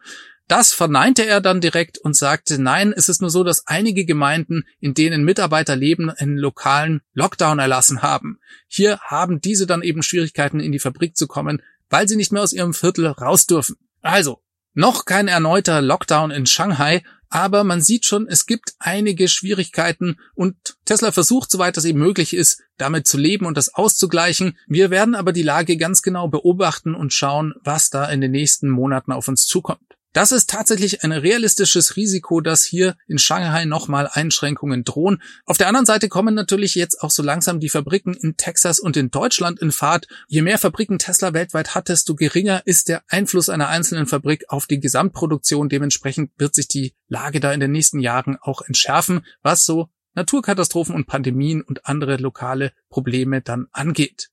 Das 0.51 0.73
verneinte 0.73 1.25
er 1.25 1.39
dann 1.39 1.61
direkt 1.61 1.97
und 1.97 2.13
sagte, 2.13 2.61
nein, 2.61 2.91
es 2.93 3.07
ist 3.07 3.21
nur 3.21 3.29
so, 3.29 3.45
dass 3.45 3.67
einige 3.67 4.03
Gemeinden, 4.03 4.65
in 4.81 4.93
denen 4.93 5.23
Mitarbeiter 5.23 5.77
leben, 5.77 6.09
einen 6.09 6.35
lokalen 6.35 6.99
Lockdown 7.13 7.57
erlassen 7.57 8.01
haben. 8.01 8.37
Hier 8.67 8.99
haben 8.99 9.39
diese 9.39 9.65
dann 9.65 9.81
eben 9.81 10.03
Schwierigkeiten, 10.03 10.59
in 10.59 10.73
die 10.73 10.79
Fabrik 10.79 11.15
zu 11.15 11.27
kommen, 11.27 11.61
weil 11.89 12.09
sie 12.09 12.17
nicht 12.17 12.33
mehr 12.33 12.43
aus 12.43 12.51
ihrem 12.51 12.73
Viertel 12.73 13.07
raus 13.07 13.47
dürfen. 13.47 13.77
Also, 14.01 14.41
noch 14.73 15.05
kein 15.05 15.29
erneuter 15.29 15.81
Lockdown 15.81 16.31
in 16.31 16.45
Shanghai, 16.45 17.01
aber 17.29 17.63
man 17.63 17.79
sieht 17.79 18.05
schon, 18.05 18.27
es 18.27 18.45
gibt 18.45 18.73
einige 18.77 19.29
Schwierigkeiten 19.29 20.17
und 20.35 20.57
Tesla 20.83 21.13
versucht, 21.13 21.49
soweit 21.49 21.77
das 21.77 21.85
eben 21.85 21.99
möglich 21.99 22.33
ist, 22.33 22.61
damit 22.75 23.07
zu 23.07 23.17
leben 23.17 23.45
und 23.45 23.55
das 23.55 23.73
auszugleichen. 23.73 24.57
Wir 24.67 24.89
werden 24.89 25.15
aber 25.15 25.31
die 25.31 25.43
Lage 25.43 25.77
ganz 25.77 26.01
genau 26.01 26.27
beobachten 26.27 26.93
und 26.93 27.13
schauen, 27.13 27.53
was 27.63 27.89
da 27.89 28.09
in 28.09 28.19
den 28.19 28.31
nächsten 28.31 28.69
Monaten 28.69 29.13
auf 29.13 29.29
uns 29.29 29.45
zukommt. 29.45 29.91
Das 30.13 30.33
ist 30.33 30.49
tatsächlich 30.49 31.05
ein 31.05 31.13
realistisches 31.13 31.95
Risiko, 31.95 32.41
dass 32.41 32.65
hier 32.65 32.97
in 33.07 33.17
Shanghai 33.17 33.63
nochmal 33.63 34.09
Einschränkungen 34.11 34.83
drohen. 34.83 35.21
Auf 35.45 35.57
der 35.57 35.67
anderen 35.67 35.85
Seite 35.85 36.09
kommen 36.09 36.35
natürlich 36.35 36.75
jetzt 36.75 37.01
auch 37.01 37.11
so 37.11 37.23
langsam 37.23 37.61
die 37.61 37.69
Fabriken 37.69 38.13
in 38.13 38.35
Texas 38.35 38.79
und 38.79 38.97
in 38.97 39.09
Deutschland 39.09 39.59
in 39.59 39.71
Fahrt. 39.71 40.07
Je 40.27 40.41
mehr 40.41 40.57
Fabriken 40.57 40.99
Tesla 40.99 41.33
weltweit 41.33 41.75
hat, 41.75 41.87
desto 41.87 42.15
geringer 42.15 42.61
ist 42.65 42.89
der 42.89 43.03
Einfluss 43.07 43.47
einer 43.47 43.69
einzelnen 43.69 44.05
Fabrik 44.05 44.45
auf 44.49 44.65
die 44.65 44.81
Gesamtproduktion. 44.81 45.69
Dementsprechend 45.69 46.31
wird 46.37 46.55
sich 46.55 46.67
die 46.67 46.93
Lage 47.07 47.39
da 47.39 47.53
in 47.53 47.61
den 47.61 47.71
nächsten 47.71 47.99
Jahren 47.99 48.37
auch 48.41 48.61
entschärfen, 48.61 49.25
was 49.43 49.63
so 49.63 49.89
Naturkatastrophen 50.13 50.93
und 50.93 51.07
Pandemien 51.07 51.61
und 51.61 51.85
andere 51.85 52.17
lokale 52.17 52.73
Probleme 52.89 53.41
dann 53.41 53.67
angeht. 53.71 54.30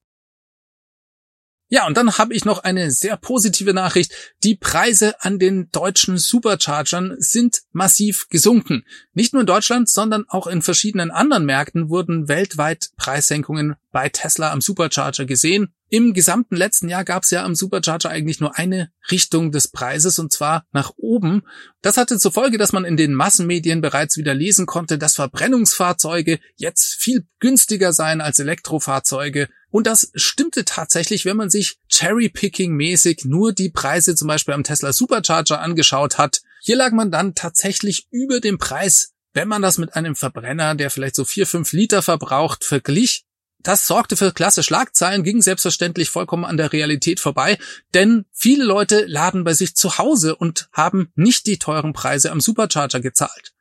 Ja, 1.70 1.86
und 1.86 1.98
dann 1.98 2.16
habe 2.16 2.32
ich 2.32 2.46
noch 2.46 2.64
eine 2.64 2.90
sehr 2.90 3.18
positive 3.18 3.74
Nachricht. 3.74 4.12
Die 4.42 4.54
Preise 4.54 5.22
an 5.22 5.38
den 5.38 5.70
deutschen 5.70 6.16
Superchargern 6.16 7.16
sind 7.18 7.60
massiv 7.72 8.28
gesunken. 8.30 8.84
Nicht 9.12 9.34
nur 9.34 9.40
in 9.40 9.46
Deutschland, 9.46 9.90
sondern 9.90 10.24
auch 10.28 10.46
in 10.46 10.62
verschiedenen 10.62 11.10
anderen 11.10 11.44
Märkten 11.44 11.90
wurden 11.90 12.26
weltweit 12.26 12.88
Preissenkungen 12.96 13.76
bei 13.92 14.08
Tesla 14.08 14.50
am 14.50 14.62
Supercharger 14.62 15.26
gesehen. 15.26 15.74
Im 15.90 16.14
gesamten 16.14 16.56
letzten 16.56 16.88
Jahr 16.88 17.04
gab 17.04 17.22
es 17.22 17.30
ja 17.30 17.44
am 17.44 17.54
Supercharger 17.54 18.10
eigentlich 18.10 18.40
nur 18.40 18.58
eine 18.58 18.90
Richtung 19.10 19.52
des 19.52 19.68
Preises 19.68 20.18
und 20.18 20.32
zwar 20.32 20.66
nach 20.72 20.92
oben. 20.96 21.42
Das 21.82 21.96
hatte 21.96 22.18
zur 22.18 22.32
Folge, 22.32 22.58
dass 22.58 22.72
man 22.72 22.84
in 22.84 22.96
den 22.96 23.14
Massenmedien 23.14 23.80
bereits 23.80 24.16
wieder 24.16 24.34
lesen 24.34 24.66
konnte, 24.66 24.98
dass 24.98 25.16
Verbrennungsfahrzeuge 25.16 26.40
jetzt 26.56 26.94
viel 26.94 27.26
günstiger 27.40 27.92
seien 27.92 28.20
als 28.20 28.38
Elektrofahrzeuge 28.38 29.48
und 29.70 29.86
das 29.86 30.10
stimmte 30.14 30.64
tatsächlich, 30.64 31.24
wenn 31.24 31.36
man 31.36 31.50
sich 31.50 31.78
Cherry-Picking-mäßig 31.88 33.26
nur 33.26 33.52
die 33.52 33.70
Preise 33.70 34.14
zum 34.14 34.28
Beispiel 34.28 34.54
am 34.54 34.64
Tesla 34.64 34.92
Supercharger 34.92 35.60
angeschaut 35.60 36.16
hat. 36.18 36.40
Hier 36.62 36.76
lag 36.76 36.92
man 36.92 37.10
dann 37.10 37.34
tatsächlich 37.34 38.06
über 38.10 38.40
dem 38.40 38.58
Preis, 38.58 39.12
wenn 39.34 39.48
man 39.48 39.62
das 39.62 39.78
mit 39.78 39.94
einem 39.94 40.16
Verbrenner, 40.16 40.74
der 40.74 40.90
vielleicht 40.90 41.14
so 41.14 41.24
vier, 41.24 41.46
fünf 41.46 41.72
Liter 41.72 42.02
verbraucht, 42.02 42.64
verglich. 42.64 43.24
Das 43.60 43.86
sorgte 43.86 44.16
für 44.16 44.32
klasse 44.32 44.62
Schlagzeilen, 44.62 45.24
ging 45.24 45.42
selbstverständlich 45.42 46.10
vollkommen 46.10 46.44
an 46.44 46.56
der 46.56 46.72
Realität 46.72 47.20
vorbei, 47.20 47.58
denn 47.92 48.24
viele 48.32 48.64
Leute 48.64 49.04
laden 49.06 49.44
bei 49.44 49.52
sich 49.52 49.74
zu 49.74 49.98
Hause 49.98 50.36
und 50.36 50.68
haben 50.72 51.12
nicht 51.16 51.46
die 51.46 51.58
teuren 51.58 51.92
Preise 51.92 52.30
am 52.30 52.40
Supercharger 52.40 53.00
gezahlt. 53.00 53.52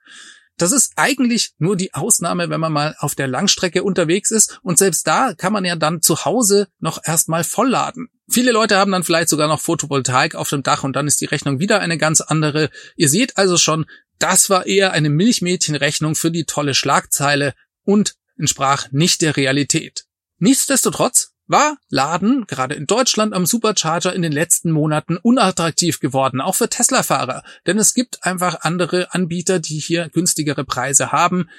Das 0.57 0.71
ist 0.71 0.93
eigentlich 0.95 1.51
nur 1.59 1.77
die 1.77 1.93
Ausnahme, 1.93 2.49
wenn 2.49 2.59
man 2.59 2.73
mal 2.73 2.95
auf 2.99 3.13
der 3.13 3.27
Langstrecke 3.27 3.83
unterwegs 3.83 4.31
ist. 4.31 4.59
Und 4.63 4.77
selbst 4.77 5.05
da 5.07 5.33
kann 5.33 5.53
man 5.53 5.65
ja 5.65 5.75
dann 5.75 6.01
zu 6.01 6.25
Hause 6.25 6.67
noch 6.79 6.99
erstmal 7.03 7.43
vollladen. 7.43 8.09
Viele 8.29 8.51
Leute 8.51 8.77
haben 8.77 8.91
dann 8.91 9.03
vielleicht 9.03 9.29
sogar 9.29 9.47
noch 9.47 9.61
Photovoltaik 9.61 10.35
auf 10.35 10.49
dem 10.49 10.63
Dach 10.63 10.83
und 10.83 10.95
dann 10.95 11.07
ist 11.07 11.21
die 11.21 11.25
Rechnung 11.25 11.59
wieder 11.59 11.79
eine 11.79 11.97
ganz 11.97 12.21
andere. 12.21 12.69
Ihr 12.95 13.07
seht 13.07 13.37
also 13.37 13.57
schon, 13.57 13.85
das 14.19 14.49
war 14.49 14.65
eher 14.65 14.91
eine 14.91 15.09
Milchmädchenrechnung 15.09 16.15
für 16.15 16.31
die 16.31 16.45
tolle 16.45 16.73
Schlagzeile 16.73 17.53
und 17.83 18.15
entsprach 18.37 18.91
nicht 18.91 19.21
der 19.21 19.37
Realität. 19.37 20.05
Nichtsdestotrotz 20.39 21.33
war 21.47 21.77
Laden 21.89 22.45
gerade 22.45 22.75
in 22.75 22.85
Deutschland 22.85 23.33
am 23.33 23.45
Supercharger 23.45 24.13
in 24.13 24.21
den 24.21 24.31
letzten 24.31 24.71
Monaten 24.71 25.17
unattraktiv 25.17 25.99
geworden, 25.99 26.41
auch 26.41 26.55
für 26.55 26.69
Tesla-Fahrer, 26.69 27.43
denn 27.65 27.77
es 27.77 27.93
gibt 27.93 28.23
einfach 28.25 28.61
andere 28.61 29.13
Anbieter, 29.13 29.59
die 29.59 29.79
hier 29.79 30.09
günstigere 30.09 30.65
Preise 30.65 31.11
haben. 31.11 31.49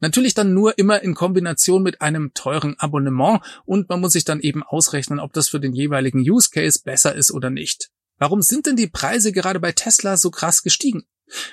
Natürlich 0.00 0.34
dann 0.34 0.54
nur 0.54 0.78
immer 0.78 1.02
in 1.02 1.14
Kombination 1.14 1.82
mit 1.82 2.00
einem 2.00 2.32
teuren 2.34 2.78
Abonnement 2.78 3.40
und 3.64 3.88
man 3.88 4.00
muss 4.00 4.12
sich 4.12 4.24
dann 4.24 4.40
eben 4.40 4.62
ausrechnen, 4.62 5.18
ob 5.18 5.32
das 5.32 5.48
für 5.48 5.60
den 5.60 5.72
jeweiligen 5.72 6.20
Use 6.20 6.50
Case 6.50 6.80
besser 6.84 7.14
ist 7.14 7.32
oder 7.32 7.50
nicht. 7.50 7.90
Warum 8.18 8.42
sind 8.42 8.66
denn 8.66 8.76
die 8.76 8.88
Preise 8.88 9.32
gerade 9.32 9.60
bei 9.60 9.72
Tesla 9.72 10.16
so 10.16 10.30
krass 10.30 10.62
gestiegen? 10.62 11.04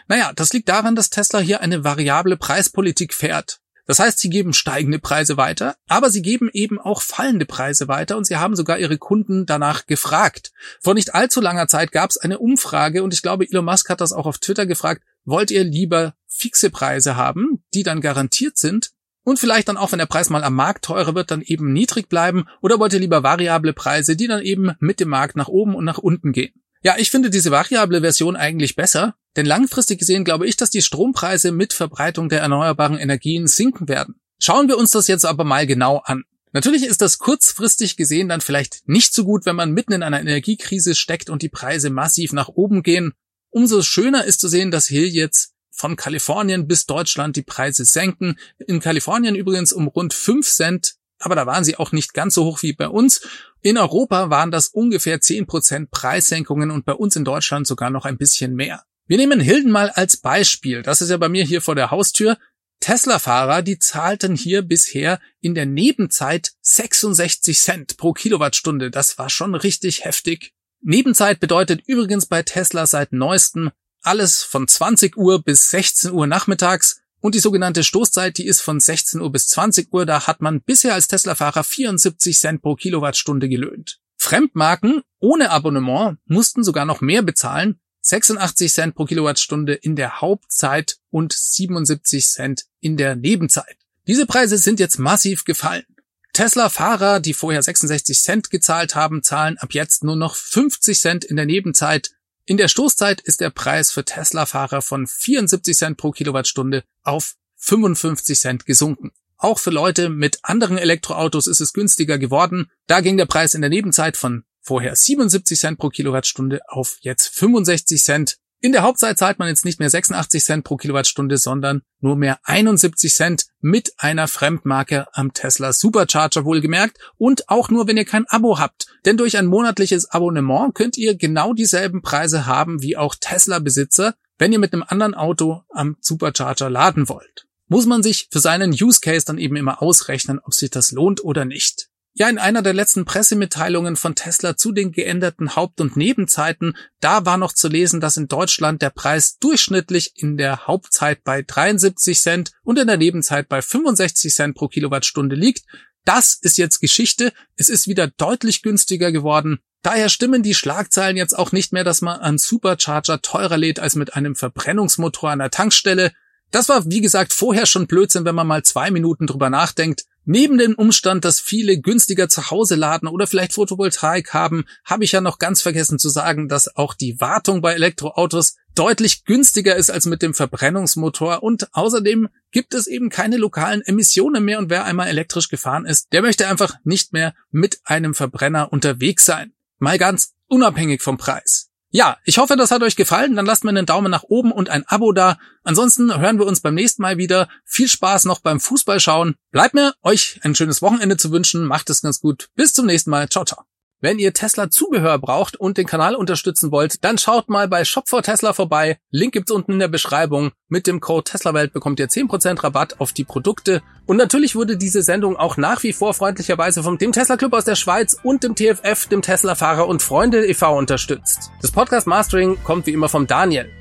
Naja, 0.07 0.31
das 0.35 0.53
liegt 0.53 0.69
daran, 0.69 0.95
dass 0.95 1.09
Tesla 1.09 1.39
hier 1.39 1.61
eine 1.61 1.83
variable 1.83 2.37
Preispolitik 2.37 3.13
fährt. 3.13 3.59
Das 3.85 3.99
heißt, 3.99 4.19
sie 4.19 4.29
geben 4.29 4.53
steigende 4.53 4.99
Preise 4.99 5.37
weiter, 5.37 5.75
aber 5.87 6.09
sie 6.09 6.21
geben 6.21 6.49
eben 6.53 6.79
auch 6.79 7.01
fallende 7.01 7.45
Preise 7.45 7.87
weiter 7.87 8.17
und 8.17 8.25
sie 8.25 8.37
haben 8.37 8.55
sogar 8.55 8.79
ihre 8.79 8.97
Kunden 8.97 9.45
danach 9.45 9.85
gefragt. 9.85 10.51
Vor 10.81 10.95
nicht 10.95 11.13
allzu 11.13 11.39
langer 11.39 11.67
Zeit 11.67 11.91
gab 11.91 12.09
es 12.09 12.17
eine 12.17 12.39
Umfrage 12.39 13.03
und 13.03 13.13
ich 13.13 13.21
glaube, 13.21 13.47
Elon 13.47 13.65
Musk 13.65 13.89
hat 13.89 14.01
das 14.01 14.13
auch 14.13 14.25
auf 14.25 14.39
Twitter 14.39 14.65
gefragt, 14.65 15.03
wollt 15.23 15.51
ihr 15.51 15.63
lieber 15.63 16.15
fixe 16.27 16.69
Preise 16.69 17.15
haben, 17.15 17.63
die 17.73 17.83
dann 17.83 18.01
garantiert 18.01 18.57
sind 18.57 18.91
und 19.23 19.39
vielleicht 19.39 19.67
dann 19.67 19.77
auch, 19.77 19.91
wenn 19.91 19.99
der 19.99 20.05
Preis 20.05 20.29
mal 20.29 20.43
am 20.43 20.55
Markt 20.55 20.85
teurer 20.85 21.15
wird, 21.15 21.31
dann 21.31 21.41
eben 21.41 21.73
niedrig 21.73 22.09
bleiben 22.09 22.45
oder 22.61 22.79
wollt 22.79 22.93
ihr 22.93 22.99
lieber 22.99 23.23
variable 23.23 23.73
Preise, 23.73 24.15
die 24.15 24.27
dann 24.27 24.41
eben 24.41 24.71
mit 24.79 24.99
dem 24.99 25.09
Markt 25.09 25.35
nach 25.35 25.47
oben 25.47 25.75
und 25.75 25.85
nach 25.85 25.97
unten 25.97 26.31
gehen? 26.31 26.53
Ja, 26.85 26.97
ich 26.99 27.09
finde 27.09 27.31
diese 27.31 27.49
variable 27.49 28.01
Version 28.01 28.35
eigentlich 28.35 28.75
besser, 28.75 29.15
denn 29.35 29.47
langfristig 29.47 29.97
gesehen 29.97 30.23
glaube 30.23 30.45
ich, 30.45 30.55
dass 30.55 30.69
die 30.69 30.83
Strompreise 30.83 31.51
mit 31.51 31.73
Verbreitung 31.73 32.29
der 32.29 32.41
erneuerbaren 32.41 32.99
Energien 32.99 33.47
sinken 33.47 33.87
werden. 33.87 34.19
Schauen 34.37 34.67
wir 34.67 34.77
uns 34.77 34.91
das 34.91 35.07
jetzt 35.07 35.25
aber 35.25 35.45
mal 35.45 35.65
genau 35.65 35.97
an. 36.05 36.25
Natürlich 36.51 36.85
ist 36.85 37.01
das 37.01 37.17
kurzfristig 37.17 37.97
gesehen 37.97 38.29
dann 38.29 38.39
vielleicht 38.39 38.87
nicht 38.87 39.15
so 39.15 39.25
gut, 39.25 39.47
wenn 39.47 39.55
man 39.55 39.71
mitten 39.71 39.93
in 39.93 40.03
einer 40.03 40.19
Energiekrise 40.19 40.93
steckt 40.93 41.31
und 41.31 41.41
die 41.41 41.49
Preise 41.49 41.89
massiv 41.89 42.33
nach 42.33 42.49
oben 42.49 42.83
gehen. 42.83 43.13
Umso 43.49 43.81
schöner 43.81 44.25
ist 44.25 44.39
zu 44.39 44.47
sehen, 44.47 44.69
dass 44.69 44.85
hier 44.85 45.09
jetzt 45.09 45.53
von 45.71 45.95
Kalifornien 45.95 46.67
bis 46.67 46.85
Deutschland 46.85 47.35
die 47.35 47.41
Preise 47.41 47.83
senken. 47.83 48.37
In 48.67 48.79
Kalifornien 48.79 49.33
übrigens 49.33 49.73
um 49.73 49.87
rund 49.87 50.13
5 50.13 50.47
Cent, 50.47 50.93
aber 51.19 51.35
da 51.35 51.45
waren 51.45 51.63
sie 51.63 51.77
auch 51.77 51.91
nicht 51.91 52.13
ganz 52.13 52.33
so 52.35 52.45
hoch 52.45 52.61
wie 52.61 52.73
bei 52.73 52.87
uns. 52.87 53.27
In 53.61 53.77
Europa 53.77 54.29
waren 54.29 54.51
das 54.51 54.67
ungefähr 54.67 55.19
10% 55.19 55.87
Preissenkungen 55.89 56.71
und 56.71 56.85
bei 56.85 56.93
uns 56.93 57.15
in 57.15 57.25
Deutschland 57.25 57.67
sogar 57.67 57.89
noch 57.89 58.05
ein 58.05 58.17
bisschen 58.17 58.53
mehr. 58.53 58.83
Wir 59.07 59.17
nehmen 59.17 59.39
Hilden 59.39 59.71
mal 59.71 59.89
als 59.89 60.17
Beispiel. 60.17 60.81
Das 60.81 61.01
ist 61.01 61.09
ja 61.09 61.17
bei 61.17 61.29
mir 61.29 61.43
hier 61.43 61.61
vor 61.61 61.75
der 61.75 61.91
Haustür. 61.91 62.37
Tesla-Fahrer, 62.79 63.61
die 63.61 63.79
zahlten 63.79 64.35
hier 64.35 64.61
bisher 64.61 65.19
in 65.41 65.55
der 65.55 65.65
Nebenzeit 65.65 66.51
66 66.61 67.59
Cent 67.59 67.97
pro 67.97 68.13
Kilowattstunde. 68.13 68.91
Das 68.91 69.17
war 69.17 69.29
schon 69.29 69.55
richtig 69.55 70.05
heftig. 70.05 70.53
Nebenzeit 70.81 71.39
bedeutet 71.39 71.81
übrigens 71.87 72.25
bei 72.25 72.43
Tesla 72.43 72.85
seit 72.85 73.13
neuestem 73.13 73.71
alles 74.01 74.43
von 74.43 74.67
20 74.67 75.17
Uhr 75.17 75.41
bis 75.43 75.69
16 75.71 76.11
Uhr 76.11 76.27
nachmittags 76.27 77.01
und 77.21 77.35
die 77.35 77.39
sogenannte 77.39 77.83
Stoßzeit, 77.83 78.37
die 78.37 78.45
ist 78.45 78.61
von 78.61 78.79
16 78.79 79.21
Uhr 79.21 79.31
bis 79.31 79.47
20 79.47 79.91
Uhr. 79.91 80.05
Da 80.05 80.27
hat 80.27 80.41
man 80.41 80.61
bisher 80.61 80.93
als 80.93 81.07
Tesla-Fahrer 81.07 81.63
74 81.63 82.37
Cent 82.37 82.61
pro 82.61 82.75
Kilowattstunde 82.75 83.49
gelöhnt. 83.49 83.99
Fremdmarken 84.17 85.01
ohne 85.19 85.49
Abonnement 85.49 86.17
mussten 86.25 86.63
sogar 86.63 86.85
noch 86.85 87.01
mehr 87.01 87.21
bezahlen, 87.21 87.79
86 88.01 88.71
Cent 88.71 88.95
pro 88.95 89.05
Kilowattstunde 89.05 89.73
in 89.73 89.95
der 89.95 90.21
Hauptzeit 90.21 90.97
und 91.09 91.33
77 91.33 92.27
Cent 92.27 92.65
in 92.79 92.97
der 92.97 93.15
Nebenzeit. 93.15 93.77
Diese 94.07 94.27
Preise 94.27 94.57
sind 94.57 94.79
jetzt 94.79 94.99
massiv 94.99 95.43
gefallen. 95.45 95.85
Tesla-Fahrer, 96.33 97.21
die 97.21 97.33
vorher 97.33 97.63
66 97.63 98.21
Cent 98.21 98.49
gezahlt 98.49 98.93
haben, 98.93 99.23
zahlen 99.23 99.57
ab 99.57 99.73
jetzt 99.73 100.03
nur 100.03 100.15
noch 100.15 100.35
50 100.35 100.99
Cent 100.99 101.25
in 101.25 101.37
der 101.37 101.45
Nebenzeit. 101.45 102.11
In 102.47 102.57
der 102.57 102.67
Stoßzeit 102.67 103.21
ist 103.21 103.41
der 103.41 103.49
Preis 103.49 103.91
für 103.91 104.05
Tesla-Fahrer 104.05 104.83
von 104.83 105.07
74 105.07 105.75
Cent 105.75 105.97
pro 105.97 106.11
Kilowattstunde 106.11 106.83
auf 107.01 107.33
55 107.55 108.39
Cent 108.39 108.65
gesunken. 108.67 109.11
Auch 109.37 109.57
für 109.57 109.71
Leute 109.71 110.09
mit 110.09 110.37
anderen 110.43 110.77
Elektroautos 110.77 111.47
ist 111.47 111.59
es 111.59 111.73
günstiger 111.73 112.19
geworden. 112.19 112.69
Da 112.85 113.01
ging 113.01 113.17
der 113.17 113.25
Preis 113.25 113.55
in 113.55 113.61
der 113.61 113.71
Nebenzeit 113.71 114.15
von 114.15 114.43
vorher 114.61 114.95
77 114.95 115.59
Cent 115.59 115.79
pro 115.79 115.89
Kilowattstunde 115.89 116.59
auf 116.67 116.97
jetzt 117.01 117.29
65 117.29 118.03
Cent. 118.03 118.37
In 118.65 118.71
der 118.71 118.81
Hauptzeit 118.81 119.19
zahlt 119.19 119.37
man 119.37 119.47
jetzt 119.47 119.63
nicht 119.63 119.79
mehr 119.79 119.91
86 119.91 120.43
Cent 120.43 120.63
pro 120.63 120.75
Kilowattstunde, 120.75 121.37
sondern 121.37 121.83
nur 121.99 122.15
mehr 122.15 122.39
71 122.45 123.13
Cent 123.13 123.45
mit 123.61 123.93
einer 123.99 124.27
Fremdmarke 124.27 125.05
am 125.13 125.33
Tesla 125.33 125.71
Supercharger 125.71 126.45
wohlgemerkt 126.45 126.97
und 127.19 127.47
auch 127.47 127.69
nur, 127.69 127.85
wenn 127.85 127.95
ihr 127.95 128.05
kein 128.05 128.25
Abo 128.25 128.57
habt. 128.57 128.87
Denn 129.05 129.17
durch 129.17 129.37
ein 129.37 129.45
monatliches 129.45 130.09
Abonnement 130.09 130.73
könnt 130.73 130.97
ihr 130.97 131.15
genau 131.15 131.53
dieselben 131.53 132.01
Preise 132.01 132.47
haben 132.47 132.81
wie 132.81 132.97
auch 132.97 133.13
Tesla-Besitzer, 133.13 134.15
wenn 134.39 134.51
ihr 134.51 134.57
mit 134.57 134.73
einem 134.73 134.83
anderen 134.87 135.13
Auto 135.13 135.61
am 135.69 135.97
Supercharger 136.01 136.71
laden 136.71 137.07
wollt. 137.07 137.45
Muss 137.67 137.85
man 137.85 138.01
sich 138.01 138.29
für 138.31 138.39
seinen 138.39 138.71
Use 138.71 138.99
Case 138.99 139.27
dann 139.27 139.37
eben 139.37 139.57
immer 139.57 139.83
ausrechnen, 139.83 140.39
ob 140.43 140.55
sich 140.55 140.71
das 140.71 140.91
lohnt 140.91 141.23
oder 141.23 141.45
nicht. 141.45 141.89
Ja, 142.17 142.29
in 142.29 142.37
einer 142.37 142.61
der 142.61 142.73
letzten 142.73 143.03
Pressemitteilungen 143.03 143.97
von 143.97 144.15
Tesla 144.15 144.55
zu 144.55 144.71
den 144.71 144.93
geänderten 144.93 145.57
Haupt- 145.57 145.81
und 145.81 145.97
Nebenzeiten, 145.97 146.77
da 147.01 147.25
war 147.25 147.37
noch 147.37 147.51
zu 147.51 147.67
lesen, 147.67 147.99
dass 147.99 148.15
in 148.15 148.29
Deutschland 148.29 148.81
der 148.81 148.89
Preis 148.89 149.37
durchschnittlich 149.37 150.13
in 150.15 150.37
der 150.37 150.65
Hauptzeit 150.65 151.25
bei 151.25 151.41
73 151.41 152.17
Cent 152.17 152.51
und 152.63 152.79
in 152.79 152.87
der 152.87 152.95
Nebenzeit 152.95 153.49
bei 153.49 153.61
65 153.61 154.33
Cent 154.33 154.55
pro 154.55 154.69
Kilowattstunde 154.69 155.35
liegt. 155.35 155.65
Das 156.05 156.39
ist 156.41 156.57
jetzt 156.57 156.79
Geschichte. 156.79 157.33
Es 157.57 157.67
ist 157.67 157.85
wieder 157.85 158.07
deutlich 158.07 158.61
günstiger 158.61 159.11
geworden. 159.11 159.59
Daher 159.81 160.07
stimmen 160.07 160.41
die 160.41 160.55
Schlagzeilen 160.55 161.17
jetzt 161.17 161.37
auch 161.37 161.51
nicht 161.51 161.73
mehr, 161.73 161.83
dass 161.83 161.99
man 161.99 162.21
an 162.21 162.37
Supercharger 162.37 163.21
teurer 163.23 163.57
lädt 163.57 163.81
als 163.81 163.95
mit 163.95 164.15
einem 164.15 164.37
Verbrennungsmotor 164.37 165.31
an 165.31 165.39
der 165.39 165.51
Tankstelle. 165.51 166.13
Das 166.49 166.69
war, 166.69 166.85
wie 166.85 167.01
gesagt, 167.01 167.33
vorher 167.33 167.65
schon 167.65 167.87
Blödsinn, 167.87 168.23
wenn 168.23 168.35
man 168.35 168.47
mal 168.47 168.63
zwei 168.63 168.89
Minuten 168.89 169.27
drüber 169.27 169.49
nachdenkt. 169.49 170.05
Neben 170.25 170.57
dem 170.57 170.73
Umstand, 170.73 171.23
dass 171.23 171.39
viele 171.39 171.79
günstiger 171.79 172.27
zu 172.27 172.49
Hause 172.49 172.75
laden 172.75 173.07
oder 173.07 173.27
vielleicht 173.27 173.53
Photovoltaik 173.53 174.33
haben, 174.33 174.65
habe 174.83 175.03
ich 175.03 175.11
ja 175.11 175.21
noch 175.21 175.37
ganz 175.37 175.61
vergessen 175.61 175.99
zu 175.99 176.09
sagen, 176.09 176.47
dass 176.47 176.75
auch 176.75 176.95
die 176.95 177.21
Wartung 177.21 177.61
bei 177.61 177.73
Elektroautos 177.73 178.55
deutlich 178.73 179.23
günstiger 179.23 179.75
ist 179.75 179.91
als 179.91 180.07
mit 180.07 180.23
dem 180.23 180.33
Verbrennungsmotor 180.33 181.43
und 181.43 181.73
außerdem 181.73 182.27
gibt 182.51 182.73
es 182.73 182.87
eben 182.87 183.09
keine 183.09 183.37
lokalen 183.37 183.81
Emissionen 183.83 184.43
mehr 184.43 184.57
und 184.57 184.71
wer 184.71 184.85
einmal 184.85 185.07
elektrisch 185.07 185.47
gefahren 185.47 185.85
ist, 185.85 186.11
der 186.11 186.23
möchte 186.23 186.47
einfach 186.47 186.75
nicht 186.83 187.13
mehr 187.13 187.35
mit 187.51 187.79
einem 187.83 188.15
Verbrenner 188.15 188.73
unterwegs 188.73 189.25
sein. 189.25 189.53
Mal 189.77 189.99
ganz 189.99 190.33
unabhängig 190.47 191.03
vom 191.03 191.17
Preis. 191.17 191.64
Ja, 191.95 192.17
ich 192.25 192.39
hoffe, 192.39 192.57
das 192.57 192.71
hat 192.71 192.83
euch 192.83 192.97
gefallen. 192.97 193.37
Dann 193.37 193.45
lasst 193.45 193.63
mir 193.63 193.69
einen 193.69 193.85
Daumen 193.85 194.11
nach 194.11 194.23
oben 194.23 194.51
und 194.51 194.69
ein 194.69 194.83
Abo 194.85 195.13
da. 195.13 195.37
Ansonsten 195.63 196.13
hören 196.19 196.37
wir 196.39 196.45
uns 196.45 196.59
beim 196.59 196.75
nächsten 196.75 197.01
Mal 197.01 197.17
wieder. 197.17 197.47
Viel 197.63 197.87
Spaß 197.87 198.25
noch 198.25 198.41
beim 198.41 198.59
Fußballschauen. 198.59 199.35
Bleibt 199.51 199.75
mir, 199.75 199.93
euch 200.03 200.41
ein 200.43 200.55
schönes 200.55 200.81
Wochenende 200.81 201.15
zu 201.15 201.31
wünschen. 201.31 201.63
Macht 201.63 201.89
es 201.89 202.01
ganz 202.01 202.19
gut. 202.19 202.49
Bis 202.53 202.73
zum 202.73 202.85
nächsten 202.85 203.11
Mal. 203.11 203.29
Ciao, 203.29 203.45
ciao. 203.45 203.64
Wenn 204.05 204.19
ihr 204.19 204.33
Tesla 204.33 204.69
Zubehör 204.69 205.17
braucht 205.17 205.59
und 205.59 205.79
den 205.79 205.87
Kanal 205.87 206.13
unterstützen 206.13 206.71
wollt, 206.71 207.03
dann 207.03 207.17
schaut 207.17 207.49
mal 207.49 207.67
bei 207.67 207.83
Shop 207.85 208.07
for 208.07 208.21
Tesla 208.21 208.53
vorbei. 208.53 208.99
Link 209.09 209.33
gibt's 209.33 209.51
unten 209.51 209.71
in 209.71 209.79
der 209.79 209.87
Beschreibung. 209.87 210.51
Mit 210.69 210.85
dem 210.85 210.99
Code 210.99 211.23
TeslaWelt 211.23 211.73
bekommt 211.73 211.99
ihr 211.99 212.07
10% 212.07 212.63
Rabatt 212.63 213.01
auf 213.01 213.13
die 213.13 213.23
Produkte. 213.23 213.81
Und 214.05 214.17
natürlich 214.17 214.55
wurde 214.55 214.77
diese 214.77 215.01
Sendung 215.01 215.37
auch 215.37 215.57
nach 215.57 215.81
wie 215.81 215.91
vor 215.91 216.13
freundlicherweise 216.13 216.83
vom 216.83 216.99
dem 216.99 217.13
Tesla 217.13 217.35
Club 217.35 217.53
aus 217.53 217.65
der 217.65 217.73
Schweiz 217.73 218.15
und 218.21 218.43
dem 218.43 218.53
TFF, 218.53 219.07
dem 219.07 219.23
Tesla 219.23 219.55
Fahrer 219.55 219.87
und 219.87 220.03
Freunde 220.03 220.45
e.V. 220.45 220.77
unterstützt. 220.77 221.49
Das 221.63 221.71
Podcast 221.71 222.05
Mastering 222.05 222.59
kommt 222.63 222.85
wie 222.85 222.93
immer 222.93 223.09
vom 223.09 223.25
Daniel. 223.25 223.71